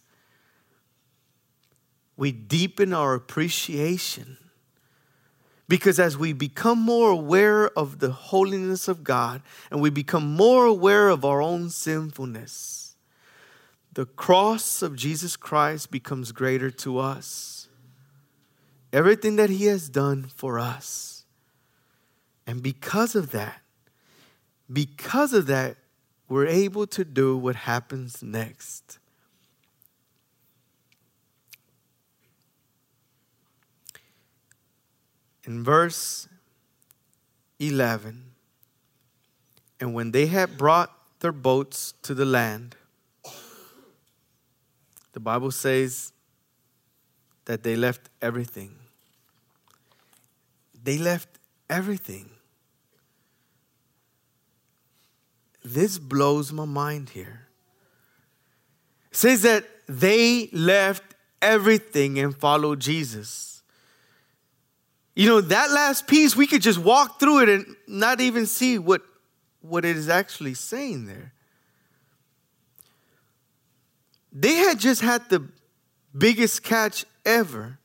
we 2.15 2.31
deepen 2.31 2.93
our 2.93 3.15
appreciation. 3.15 4.37
Because 5.67 5.99
as 5.99 6.17
we 6.17 6.33
become 6.33 6.79
more 6.79 7.09
aware 7.09 7.69
of 7.77 7.99
the 7.99 8.11
holiness 8.11 8.87
of 8.87 9.03
God 9.03 9.41
and 9.71 9.81
we 9.81 9.89
become 9.89 10.35
more 10.35 10.65
aware 10.65 11.09
of 11.09 11.25
our 11.25 11.41
own 11.41 11.69
sinfulness, 11.69 12.95
the 13.93 14.05
cross 14.05 14.81
of 14.81 14.95
Jesus 14.95 15.35
Christ 15.35 15.89
becomes 15.89 16.31
greater 16.31 16.69
to 16.71 16.99
us. 16.99 17.67
Everything 18.91 19.37
that 19.37 19.49
He 19.49 19.65
has 19.65 19.89
done 19.89 20.23
for 20.23 20.59
us. 20.59 21.12
And 22.45 22.61
because 22.61 23.15
of 23.15 23.31
that, 23.31 23.61
because 24.71 25.33
of 25.33 25.47
that, 25.47 25.77
we're 26.27 26.47
able 26.47 26.87
to 26.87 27.05
do 27.05 27.37
what 27.37 27.55
happens 27.55 28.23
next. 28.23 28.99
in 35.45 35.63
verse 35.63 36.27
11 37.59 38.31
and 39.79 39.93
when 39.93 40.11
they 40.11 40.27
had 40.27 40.57
brought 40.57 40.91
their 41.19 41.31
boats 41.31 41.93
to 42.01 42.13
the 42.13 42.25
land 42.25 42.75
the 45.11 45.19
bible 45.19 45.51
says 45.51 46.13
that 47.45 47.63
they 47.63 47.75
left 47.75 48.09
everything 48.21 48.75
they 50.81 50.97
left 50.97 51.39
everything 51.69 52.29
this 55.63 55.97
blows 55.97 56.51
my 56.51 56.65
mind 56.65 57.09
here 57.09 57.47
it 59.11 59.17
says 59.17 59.41
that 59.41 59.65
they 59.87 60.49
left 60.51 61.03
everything 61.41 62.19
and 62.19 62.35
followed 62.35 62.79
jesus 62.79 63.53
you 65.15 65.27
know, 65.27 65.41
that 65.41 65.69
last 65.71 66.07
piece, 66.07 66.35
we 66.35 66.47
could 66.47 66.61
just 66.61 66.79
walk 66.79 67.19
through 67.19 67.43
it 67.43 67.49
and 67.49 67.75
not 67.87 68.19
even 68.19 68.45
see 68.45 68.79
what, 68.79 69.01
what 69.61 69.85
it 69.85 69.95
is 69.95 70.09
actually 70.09 70.55
saying 70.55 71.05
there. 71.05 71.33
They 74.31 74.55
had 74.55 74.79
just 74.79 75.01
had 75.01 75.29
the 75.29 75.47
biggest 76.17 76.63
catch 76.63 77.05
ever. 77.23 77.77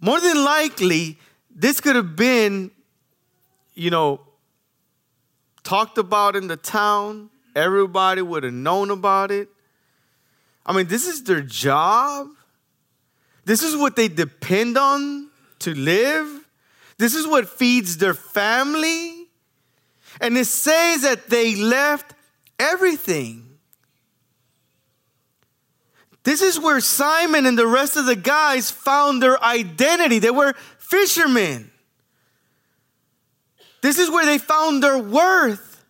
More 0.00 0.20
than 0.20 0.44
likely, 0.44 1.18
this 1.50 1.80
could 1.80 1.96
have 1.96 2.14
been, 2.16 2.70
you 3.74 3.90
know, 3.90 4.20
talked 5.62 5.98
about 5.98 6.36
in 6.36 6.46
the 6.46 6.56
town. 6.56 7.30
Everybody 7.54 8.22
would 8.22 8.44
have 8.44 8.52
known 8.52 8.90
about 8.90 9.30
it. 9.30 9.48
I 10.64 10.72
mean, 10.72 10.86
this 10.86 11.06
is 11.06 11.24
their 11.24 11.40
job. 11.40 12.28
This 13.44 13.62
is 13.62 13.76
what 13.76 13.96
they 13.96 14.08
depend 14.08 14.78
on 14.78 15.30
to 15.60 15.74
live. 15.74 16.28
This 16.98 17.14
is 17.14 17.26
what 17.26 17.48
feeds 17.48 17.96
their 17.96 18.14
family. 18.14 19.26
And 20.20 20.36
it 20.36 20.44
says 20.44 21.02
that 21.02 21.28
they 21.30 21.56
left 21.56 22.14
everything. 22.58 23.46
This 26.22 26.42
is 26.42 26.60
where 26.60 26.80
Simon 26.80 27.46
and 27.46 27.58
the 27.58 27.66
rest 27.66 27.96
of 27.96 28.04
the 28.04 28.16
guys 28.16 28.70
found 28.70 29.22
their 29.22 29.42
identity. 29.42 30.18
They 30.18 30.30
were 30.30 30.54
fishermen. 30.78 31.70
This 33.82 33.98
is 33.98 34.10
where 34.10 34.26
they 34.26 34.38
found 34.38 34.82
their 34.82 34.98
worth. 34.98 35.84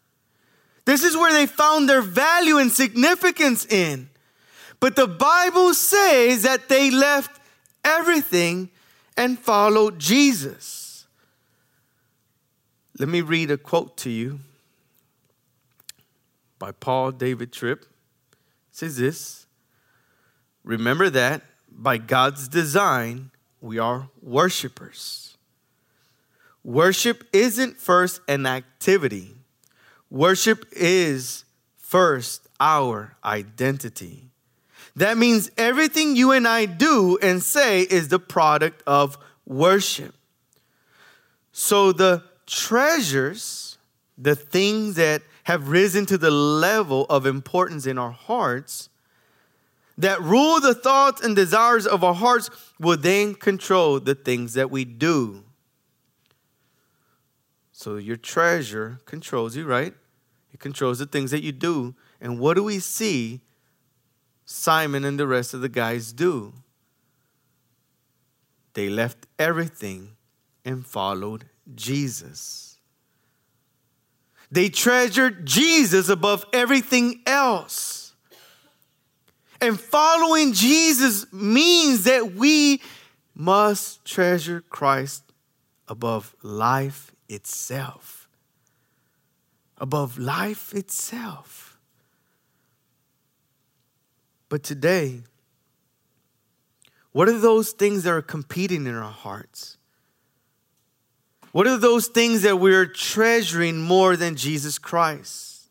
This 0.85 1.03
is 1.03 1.17
where 1.17 1.33
they 1.33 1.47
found 1.47 1.89
their 1.89 2.03
value 2.03 2.59
and 2.59 2.71
significance 2.71 3.67
in. 3.67 4.09
But 4.79 4.97
the 4.97 5.07
Bible 5.07 5.75
says 5.75 6.43
that 6.43 6.69
they 6.69 6.91
left 6.91 7.41
everything 7.85 8.71
and 9.17 9.39
followed 9.39 9.99
Jesus. 9.99 11.07
Let 12.99 13.09
me 13.09 13.21
read 13.21 13.51
a 13.51 13.57
quote 13.57 13.97
to 13.99 14.11
you 14.11 14.41
by 16.59 16.73
Paul 16.73 17.13
David 17.13 17.53
Tripp. 17.53 17.83
It 17.83 17.89
says 18.73 18.97
this 18.97 19.47
Remember 20.65 21.11
that 21.11 21.43
by 21.71 21.99
God's 21.99 22.49
design, 22.49 23.31
we 23.61 23.79
are 23.79 24.09
worshipers. 24.23 25.30
Worship 26.63 27.25
isn't 27.33 27.79
first 27.79 28.21
an 28.29 28.47
activity, 28.47 29.37
worship 30.11 30.67
is 30.73 31.45
first 31.77 32.49
our 32.59 33.17
identity. 33.25 34.31
That 34.97 35.17
means 35.17 35.51
everything 35.57 36.17
you 36.17 36.33
and 36.33 36.47
I 36.47 36.67
do 36.67 37.19
and 37.23 37.43
say 37.43 37.83
is 37.83 38.09
the 38.09 38.19
product 38.19 38.83
of 38.87 39.17
worship. 39.47 40.15
So 41.53 41.93
the 41.93 42.23
treasures, 42.47 43.79
the 44.19 44.35
things 44.35 44.97
that 44.97 45.23
have 45.45 45.69
risen 45.69 46.07
to 46.07 46.19
the 46.19 46.31
level 46.31 47.07
of 47.09 47.25
importance 47.25 47.87
in 47.87 47.99
our 47.99 48.11
hearts, 48.11 48.89
that 49.97 50.21
rule 50.21 50.61
the 50.61 50.75
thoughts 50.75 51.21
and 51.21 51.35
desires 51.35 51.87
of 51.87 52.05
our 52.05 52.15
hearts, 52.15 52.51
will 52.79 52.97
then 52.97 53.35
control 53.35 54.01
the 54.01 54.15
things 54.15 54.55
that 54.55 54.71
we 54.71 54.85
do. 54.85 55.45
So 57.81 57.97
your 57.97 58.19
treasure 58.19 59.01
controls 59.07 59.57
you, 59.57 59.65
right? 59.65 59.95
It 60.53 60.61
controls 60.61 60.99
the 60.99 61.07
things 61.07 61.31
that 61.31 61.43
you 61.43 61.51
do. 61.51 61.95
And 62.21 62.39
what 62.39 62.53
do 62.59 62.63
we 62.63 62.79
see 62.79 63.41
Simon 64.45 65.03
and 65.03 65.19
the 65.19 65.27
rest 65.27 65.55
of 65.55 65.63
the 65.63 65.69
guys 65.71 66.13
do? 66.13 66.53
They 68.75 68.91
left 68.91 69.27
everything 69.39 70.11
and 70.63 70.87
followed 70.87 71.47
Jesus. 71.75 72.77
They 74.51 74.69
treasured 74.69 75.47
Jesus 75.47 76.11
above 76.11 76.45
everything 76.53 77.23
else. 77.25 78.13
And 79.59 79.81
following 79.81 80.53
Jesus 80.53 81.33
means 81.33 82.05
that 82.05 82.35
we 82.35 82.83
must 83.35 84.05
treasure 84.05 84.61
Christ 84.69 85.23
above 85.89 86.37
life 86.43 87.10
itself. 87.31 88.29
Above 89.79 90.19
life 90.19 90.75
itself. 90.75 91.79
But 94.49 94.63
today, 94.63 95.23
what 97.13 97.29
are 97.29 97.39
those 97.39 97.71
things 97.71 98.03
that 98.03 98.11
are 98.11 98.23
competing 98.23 98.87
in 98.87 98.95
our 98.95 99.11
hearts? 99.11 99.79
What 101.53 101.67
are 101.67 101.79
those 101.79 102.07
things 102.07 102.43
that 102.43 102.59
we're 102.59 102.87
treasuring 102.87 103.81
more 103.81 104.17
than 104.17 104.37
Jesus 104.37 104.79
Christ? 104.79 105.69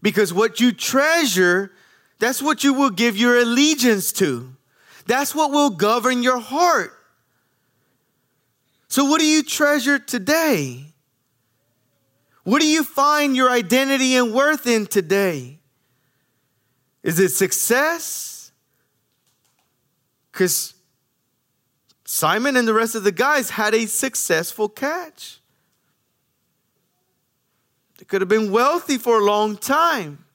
Because 0.00 0.32
what 0.32 0.60
you 0.60 0.72
treasure, 0.72 1.72
that's 2.18 2.42
what 2.42 2.62
you 2.62 2.74
will 2.74 2.90
give 2.90 3.16
your 3.16 3.38
allegiance 3.38 4.12
to. 4.14 4.54
That's 5.06 5.34
what 5.34 5.50
will 5.50 5.70
govern 5.70 6.22
your 6.22 6.38
heart. 6.38 6.92
So, 8.92 9.06
what 9.06 9.20
do 9.20 9.26
you 9.26 9.42
treasure 9.42 9.98
today? 9.98 10.84
What 12.44 12.60
do 12.60 12.68
you 12.68 12.84
find 12.84 13.34
your 13.34 13.48
identity 13.48 14.16
and 14.16 14.34
worth 14.34 14.66
in 14.66 14.84
today? 14.84 15.60
Is 17.02 17.18
it 17.18 17.30
success? 17.30 18.52
Because 20.30 20.74
Simon 22.04 22.54
and 22.54 22.68
the 22.68 22.74
rest 22.74 22.94
of 22.94 23.02
the 23.02 23.12
guys 23.12 23.48
had 23.48 23.74
a 23.74 23.86
successful 23.86 24.68
catch. 24.68 25.40
They 27.96 28.04
could 28.04 28.20
have 28.20 28.28
been 28.28 28.52
wealthy 28.52 28.98
for 28.98 29.18
a 29.18 29.24
long 29.24 29.56
time, 29.56 30.26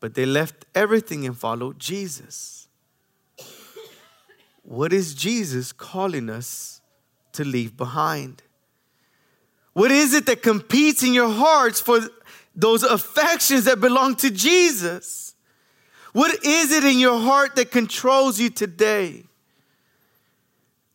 but 0.00 0.14
they 0.14 0.26
left 0.26 0.64
everything 0.74 1.24
and 1.24 1.38
followed 1.38 1.78
Jesus. 1.78 2.57
What 4.68 4.92
is 4.92 5.14
Jesus 5.14 5.72
calling 5.72 6.28
us 6.28 6.82
to 7.32 7.42
leave 7.42 7.74
behind? 7.74 8.42
What 9.72 9.90
is 9.90 10.12
it 10.12 10.26
that 10.26 10.42
competes 10.42 11.02
in 11.02 11.14
your 11.14 11.30
hearts 11.30 11.80
for 11.80 12.00
those 12.54 12.82
affections 12.82 13.64
that 13.64 13.80
belong 13.80 14.14
to 14.16 14.30
Jesus? 14.30 15.34
What 16.12 16.44
is 16.44 16.70
it 16.70 16.84
in 16.84 16.98
your 16.98 17.18
heart 17.18 17.56
that 17.56 17.70
controls 17.70 18.38
you 18.38 18.50
today? 18.50 19.24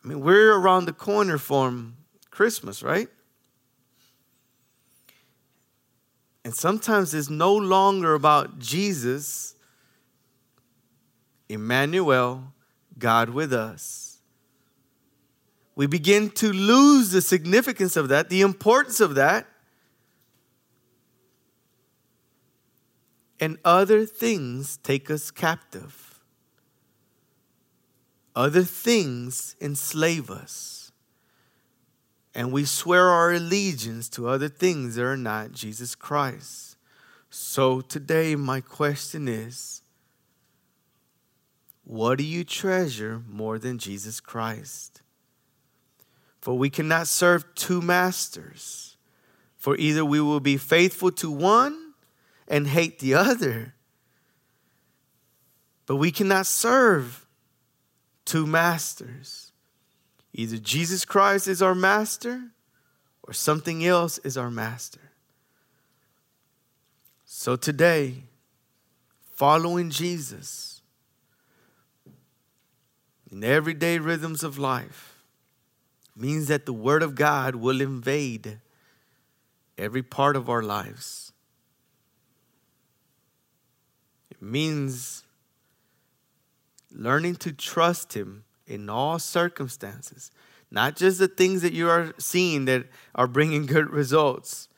I 0.04 0.08
mean, 0.08 0.20
we're 0.20 0.56
around 0.56 0.84
the 0.84 0.92
corner 0.92 1.36
from 1.36 1.96
Christmas, 2.30 2.80
right? 2.80 3.08
And 6.44 6.54
sometimes 6.54 7.12
it's 7.12 7.28
no 7.28 7.52
longer 7.56 8.14
about 8.14 8.60
Jesus, 8.60 9.56
Emmanuel, 11.48 12.53
God 12.98 13.30
with 13.30 13.52
us. 13.52 14.18
We 15.76 15.86
begin 15.86 16.30
to 16.30 16.52
lose 16.52 17.10
the 17.10 17.20
significance 17.20 17.96
of 17.96 18.08
that, 18.08 18.28
the 18.28 18.42
importance 18.42 19.00
of 19.00 19.16
that. 19.16 19.46
And 23.40 23.58
other 23.64 24.06
things 24.06 24.76
take 24.78 25.10
us 25.10 25.30
captive. 25.30 26.20
Other 28.36 28.62
things 28.62 29.56
enslave 29.60 30.30
us. 30.30 30.92
And 32.34 32.52
we 32.52 32.64
swear 32.64 33.08
our 33.08 33.32
allegiance 33.32 34.08
to 34.10 34.28
other 34.28 34.48
things 34.48 34.96
that 34.96 35.04
are 35.04 35.16
not 35.16 35.52
Jesus 35.52 35.94
Christ. 35.94 36.76
So 37.30 37.80
today, 37.80 38.34
my 38.34 38.60
question 38.60 39.28
is 39.28 39.82
what 41.84 42.18
do 42.18 42.24
you 42.24 42.44
treasure 42.44 43.22
more 43.28 43.58
than 43.58 43.78
Jesus 43.78 44.20
Christ? 44.20 45.02
For 46.40 46.56
we 46.56 46.70
cannot 46.70 47.06
serve 47.06 47.54
two 47.54 47.80
masters, 47.80 48.96
for 49.56 49.76
either 49.76 50.04
we 50.04 50.20
will 50.20 50.40
be 50.40 50.56
faithful 50.56 51.10
to 51.12 51.30
one 51.30 51.94
and 52.48 52.66
hate 52.66 52.98
the 52.98 53.14
other, 53.14 53.74
but 55.86 55.96
we 55.96 56.10
cannot 56.10 56.46
serve 56.46 57.26
two 58.24 58.46
masters. 58.46 59.52
Either 60.32 60.58
Jesus 60.58 61.04
Christ 61.04 61.46
is 61.46 61.62
our 61.62 61.74
master 61.74 62.50
or 63.22 63.32
something 63.32 63.84
else 63.84 64.18
is 64.18 64.36
our 64.36 64.50
master. 64.50 65.12
So 67.24 67.56
today, 67.56 68.24
following 69.32 69.90
Jesus 69.90 70.73
in 73.34 73.42
everyday 73.42 73.98
rhythms 73.98 74.44
of 74.44 74.58
life 74.58 75.16
means 76.14 76.46
that 76.46 76.66
the 76.66 76.72
Word 76.72 77.02
of 77.02 77.16
God 77.16 77.56
will 77.56 77.80
invade 77.80 78.58
every 79.76 80.04
part 80.04 80.36
of 80.36 80.48
our 80.48 80.62
lives. 80.62 81.32
It 84.30 84.40
means 84.40 85.24
learning 86.92 87.34
to 87.36 87.52
trust 87.52 88.12
Him 88.12 88.44
in 88.68 88.88
all 88.88 89.18
circumstances, 89.18 90.30
not 90.70 90.94
just 90.94 91.18
the 91.18 91.26
things 91.26 91.62
that 91.62 91.72
you 91.72 91.88
are 91.88 92.14
seeing 92.18 92.66
that 92.66 92.86
are 93.16 93.26
bringing 93.26 93.66
good 93.66 93.90
results, 93.90 94.68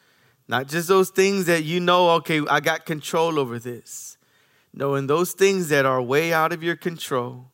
not 0.49 0.67
just 0.67 0.89
those 0.89 1.11
things 1.11 1.45
that 1.45 1.65
you 1.65 1.79
know, 1.79 2.09
okay, 2.13 2.41
I 2.49 2.61
got 2.61 2.87
control 2.87 3.39
over 3.39 3.59
this. 3.59 4.17
No, 4.73 4.95
in 4.95 5.09
those 5.09 5.33
things 5.33 5.69
that 5.69 5.85
are 5.85 6.01
way 6.01 6.33
out 6.33 6.55
of 6.55 6.63
your 6.63 6.77
control. 6.77 7.51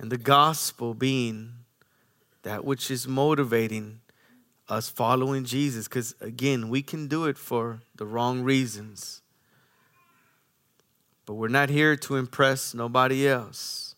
And 0.00 0.10
the 0.10 0.16
gospel 0.16 0.94
being 0.94 1.52
that 2.42 2.64
which 2.64 2.90
is 2.90 3.06
motivating 3.06 4.00
us 4.66 4.88
following 4.88 5.44
Jesus. 5.44 5.88
Because 5.88 6.14
again, 6.22 6.70
we 6.70 6.80
can 6.80 7.06
do 7.06 7.26
it 7.26 7.36
for 7.36 7.82
the 7.96 8.06
wrong 8.06 8.40
reasons. 8.40 9.20
But 11.26 11.34
we're 11.34 11.48
not 11.48 11.68
here 11.68 11.96
to 11.96 12.16
impress 12.16 12.72
nobody 12.72 13.28
else. 13.28 13.94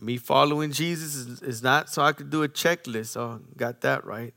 Me 0.00 0.16
following 0.16 0.72
Jesus 0.72 1.42
is, 1.42 1.62
not 1.62 1.90
so 1.90 2.02
I 2.02 2.12
could 2.12 2.30
do 2.30 2.42
a 2.42 2.48
checklist. 2.48 3.18
Oh, 3.18 3.40
got 3.58 3.82
that 3.82 4.06
right. 4.06 4.32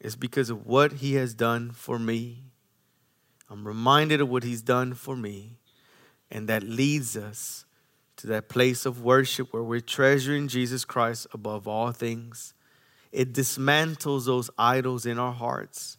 It's 0.00 0.16
because 0.16 0.48
of 0.48 0.66
what 0.66 0.94
he 0.94 1.14
has 1.16 1.34
done 1.34 1.70
for 1.72 1.98
me. 1.98 2.44
I'm 3.50 3.66
reminded 3.66 4.22
of 4.22 4.30
what 4.30 4.42
he's 4.42 4.62
done 4.62 4.94
for 4.94 5.14
me. 5.14 5.58
And 6.30 6.48
that 6.48 6.62
leads 6.62 7.16
us 7.16 7.64
to 8.16 8.26
that 8.26 8.48
place 8.48 8.84
of 8.84 9.02
worship 9.02 9.52
where 9.52 9.62
we're 9.62 9.80
treasuring 9.80 10.48
Jesus 10.48 10.84
Christ 10.84 11.26
above 11.32 11.66
all 11.68 11.92
things. 11.92 12.54
it 13.12 13.32
dismantles 13.32 14.26
those 14.26 14.50
idols 14.58 15.06
in 15.06 15.18
our 15.18 15.32
hearts. 15.32 15.98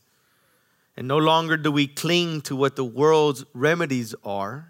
And 0.95 1.07
no 1.07 1.17
longer 1.17 1.57
do 1.57 1.71
we 1.71 1.87
cling 1.87 2.41
to 2.41 2.55
what 2.55 2.75
the 2.75 2.83
world's 2.83 3.45
remedies 3.53 4.13
are, 4.23 4.67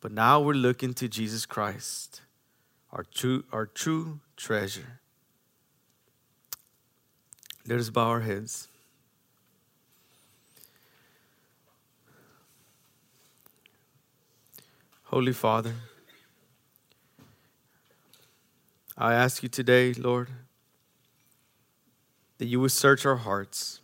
but 0.00 0.12
now 0.12 0.40
we're 0.40 0.52
looking 0.52 0.92
to 0.94 1.08
Jesus 1.08 1.46
Christ, 1.46 2.20
our 2.92 3.04
true, 3.04 3.44
our 3.52 3.66
true 3.66 4.20
treasure. 4.36 5.00
Let 7.66 7.80
us 7.80 7.88
bow 7.88 8.08
our 8.08 8.20
heads. 8.20 8.68
Holy 15.14 15.32
Father, 15.32 15.74
I 18.98 19.14
ask 19.14 19.44
you 19.44 19.48
today, 19.48 19.92
Lord, 19.92 20.28
that 22.38 22.46
you 22.46 22.58
would 22.58 22.72
search 22.72 23.06
our 23.06 23.14
hearts. 23.14 23.80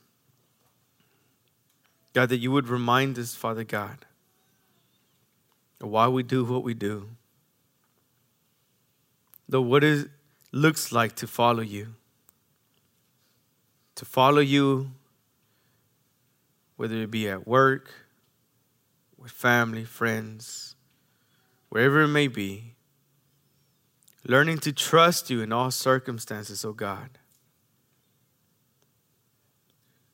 God, 2.15 2.31
that 2.31 2.39
you 2.39 2.51
would 2.51 2.67
remind 2.67 3.17
us, 3.17 3.37
Father 3.37 3.63
God, 3.63 4.07
why 5.79 6.09
we 6.09 6.25
do 6.25 6.45
what 6.45 6.65
we 6.65 6.75
do. 6.75 7.11
Though 9.49 9.63
what 9.63 9.85
it 9.85 10.09
looks 10.51 10.91
like 10.91 11.15
to 11.15 11.29
follow 11.29 11.63
you. 11.63 11.95
To 13.95 14.05
follow 14.05 14.41
you, 14.41 14.91
whether 16.77 16.97
it 16.97 17.11
be 17.13 17.29
at 17.29 17.47
work, 17.47 17.93
with 19.17 19.31
family, 19.31 19.85
friends, 19.85 20.70
wherever 21.71 22.03
it 22.03 22.09
may 22.09 22.29
be. 22.29 22.75
Learning 24.27 24.59
to 24.59 24.73
trust 24.73 25.31
you 25.31 25.41
in 25.41 25.53
all 25.53 25.71
circumstances, 25.71 26.65
oh 26.65 26.75
God. 26.75 27.19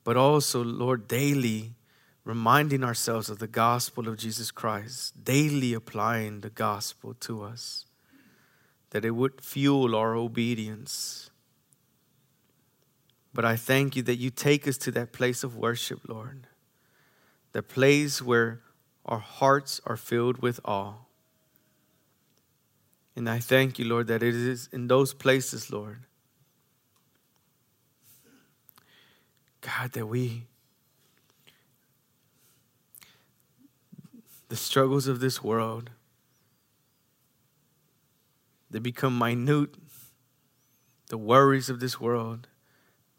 But 0.05 0.17
also, 0.17 0.63
Lord, 0.63 1.09
daily 1.09 1.75
reminding 2.25 2.85
ourselves 2.85 3.29
of 3.29 3.39
the 3.39 3.49
gospel 3.49 4.09
of 4.09 4.17
Jesus 4.17 4.51
Christ, 4.51 5.25
daily 5.25 5.75
applying 5.75 6.41
the 6.41 6.51
gospel 6.51 7.15
to 7.15 7.43
us, 7.43 7.87
that 8.91 9.05
it 9.05 9.13
would 9.13 9.41
fuel 9.41 9.97
our 9.97 10.15
obedience. 10.15 11.31
But 13.33 13.45
I 13.45 13.57
thank 13.57 13.97
you 13.97 14.03
that 14.03 14.17
you 14.17 14.31
take 14.31 14.67
us 14.69 14.77
to 14.79 14.91
that 14.93 15.13
place 15.13 15.43
of 15.43 15.57
worship, 15.57 16.01
Lord, 16.09 16.47
the 17.53 17.63
place 17.63 18.23
where 18.23 18.61
our 19.05 19.19
hearts 19.19 19.81
are 19.87 19.97
filled 19.97 20.39
with 20.39 20.61
awe. 20.65 21.06
And 23.17 23.31
I 23.31 23.39
thank 23.39 23.79
you, 23.79 23.87
Lord, 23.87 24.09
that 24.09 24.23
it 24.23 24.35
is 24.35 24.69
in 24.73 24.89
those 24.89 25.15
places, 25.15 25.73
Lord, 25.73 26.01
God, 29.63 29.93
that 29.93 30.07
we 30.07 30.45
the 34.49 34.57
struggles 34.57 35.09
of 35.09 35.21
this 35.21 35.43
world. 35.43 35.91
They 38.71 38.79
become 38.79 39.19
minute. 39.19 39.75
The 41.09 41.19
worries 41.19 41.71
of 41.71 41.79
this 41.79 42.01
world, 42.01 42.49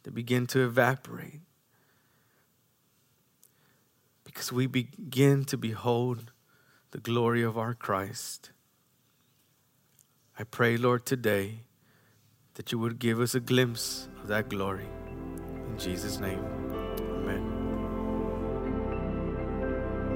they 0.04 0.12
begin 0.12 0.46
to 0.48 0.60
evaporate. 0.64 1.40
Because 4.26 4.52
we 4.52 4.68
begin 4.68 5.46
to 5.46 5.58
behold 5.58 6.32
the 6.92 6.98
glory 6.98 7.44
of 7.44 7.58
our 7.58 7.74
Christ. 7.74 8.52
I 10.40 10.44
pray, 10.44 10.78
Lord, 10.78 11.04
today 11.06 11.62
that 12.54 12.72
you 12.72 12.80
would 12.80 13.00
give 13.00 13.20
us 13.20 13.34
a 13.34 13.40
glimpse 13.40 14.08
of 14.22 14.28
that 14.28 14.50
glory. 14.50 14.88
In 15.68 15.80
Jesus' 15.80 16.20
name. 16.20 16.46
Amen. 17.00 17.42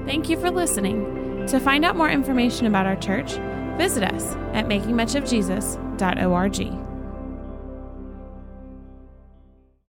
Thank 0.06 0.28
you 0.28 0.38
for 0.38 0.50
listening. 0.50 1.46
To 1.46 1.58
find 1.58 1.84
out 1.84 1.96
more 1.96 2.08
information 2.08 2.66
about 2.66 2.86
our 2.86 2.94
church, 2.96 3.32
visit 3.76 4.04
us 4.04 4.36
at 4.52 4.66
makingmuchofjesus.org. 4.66 6.91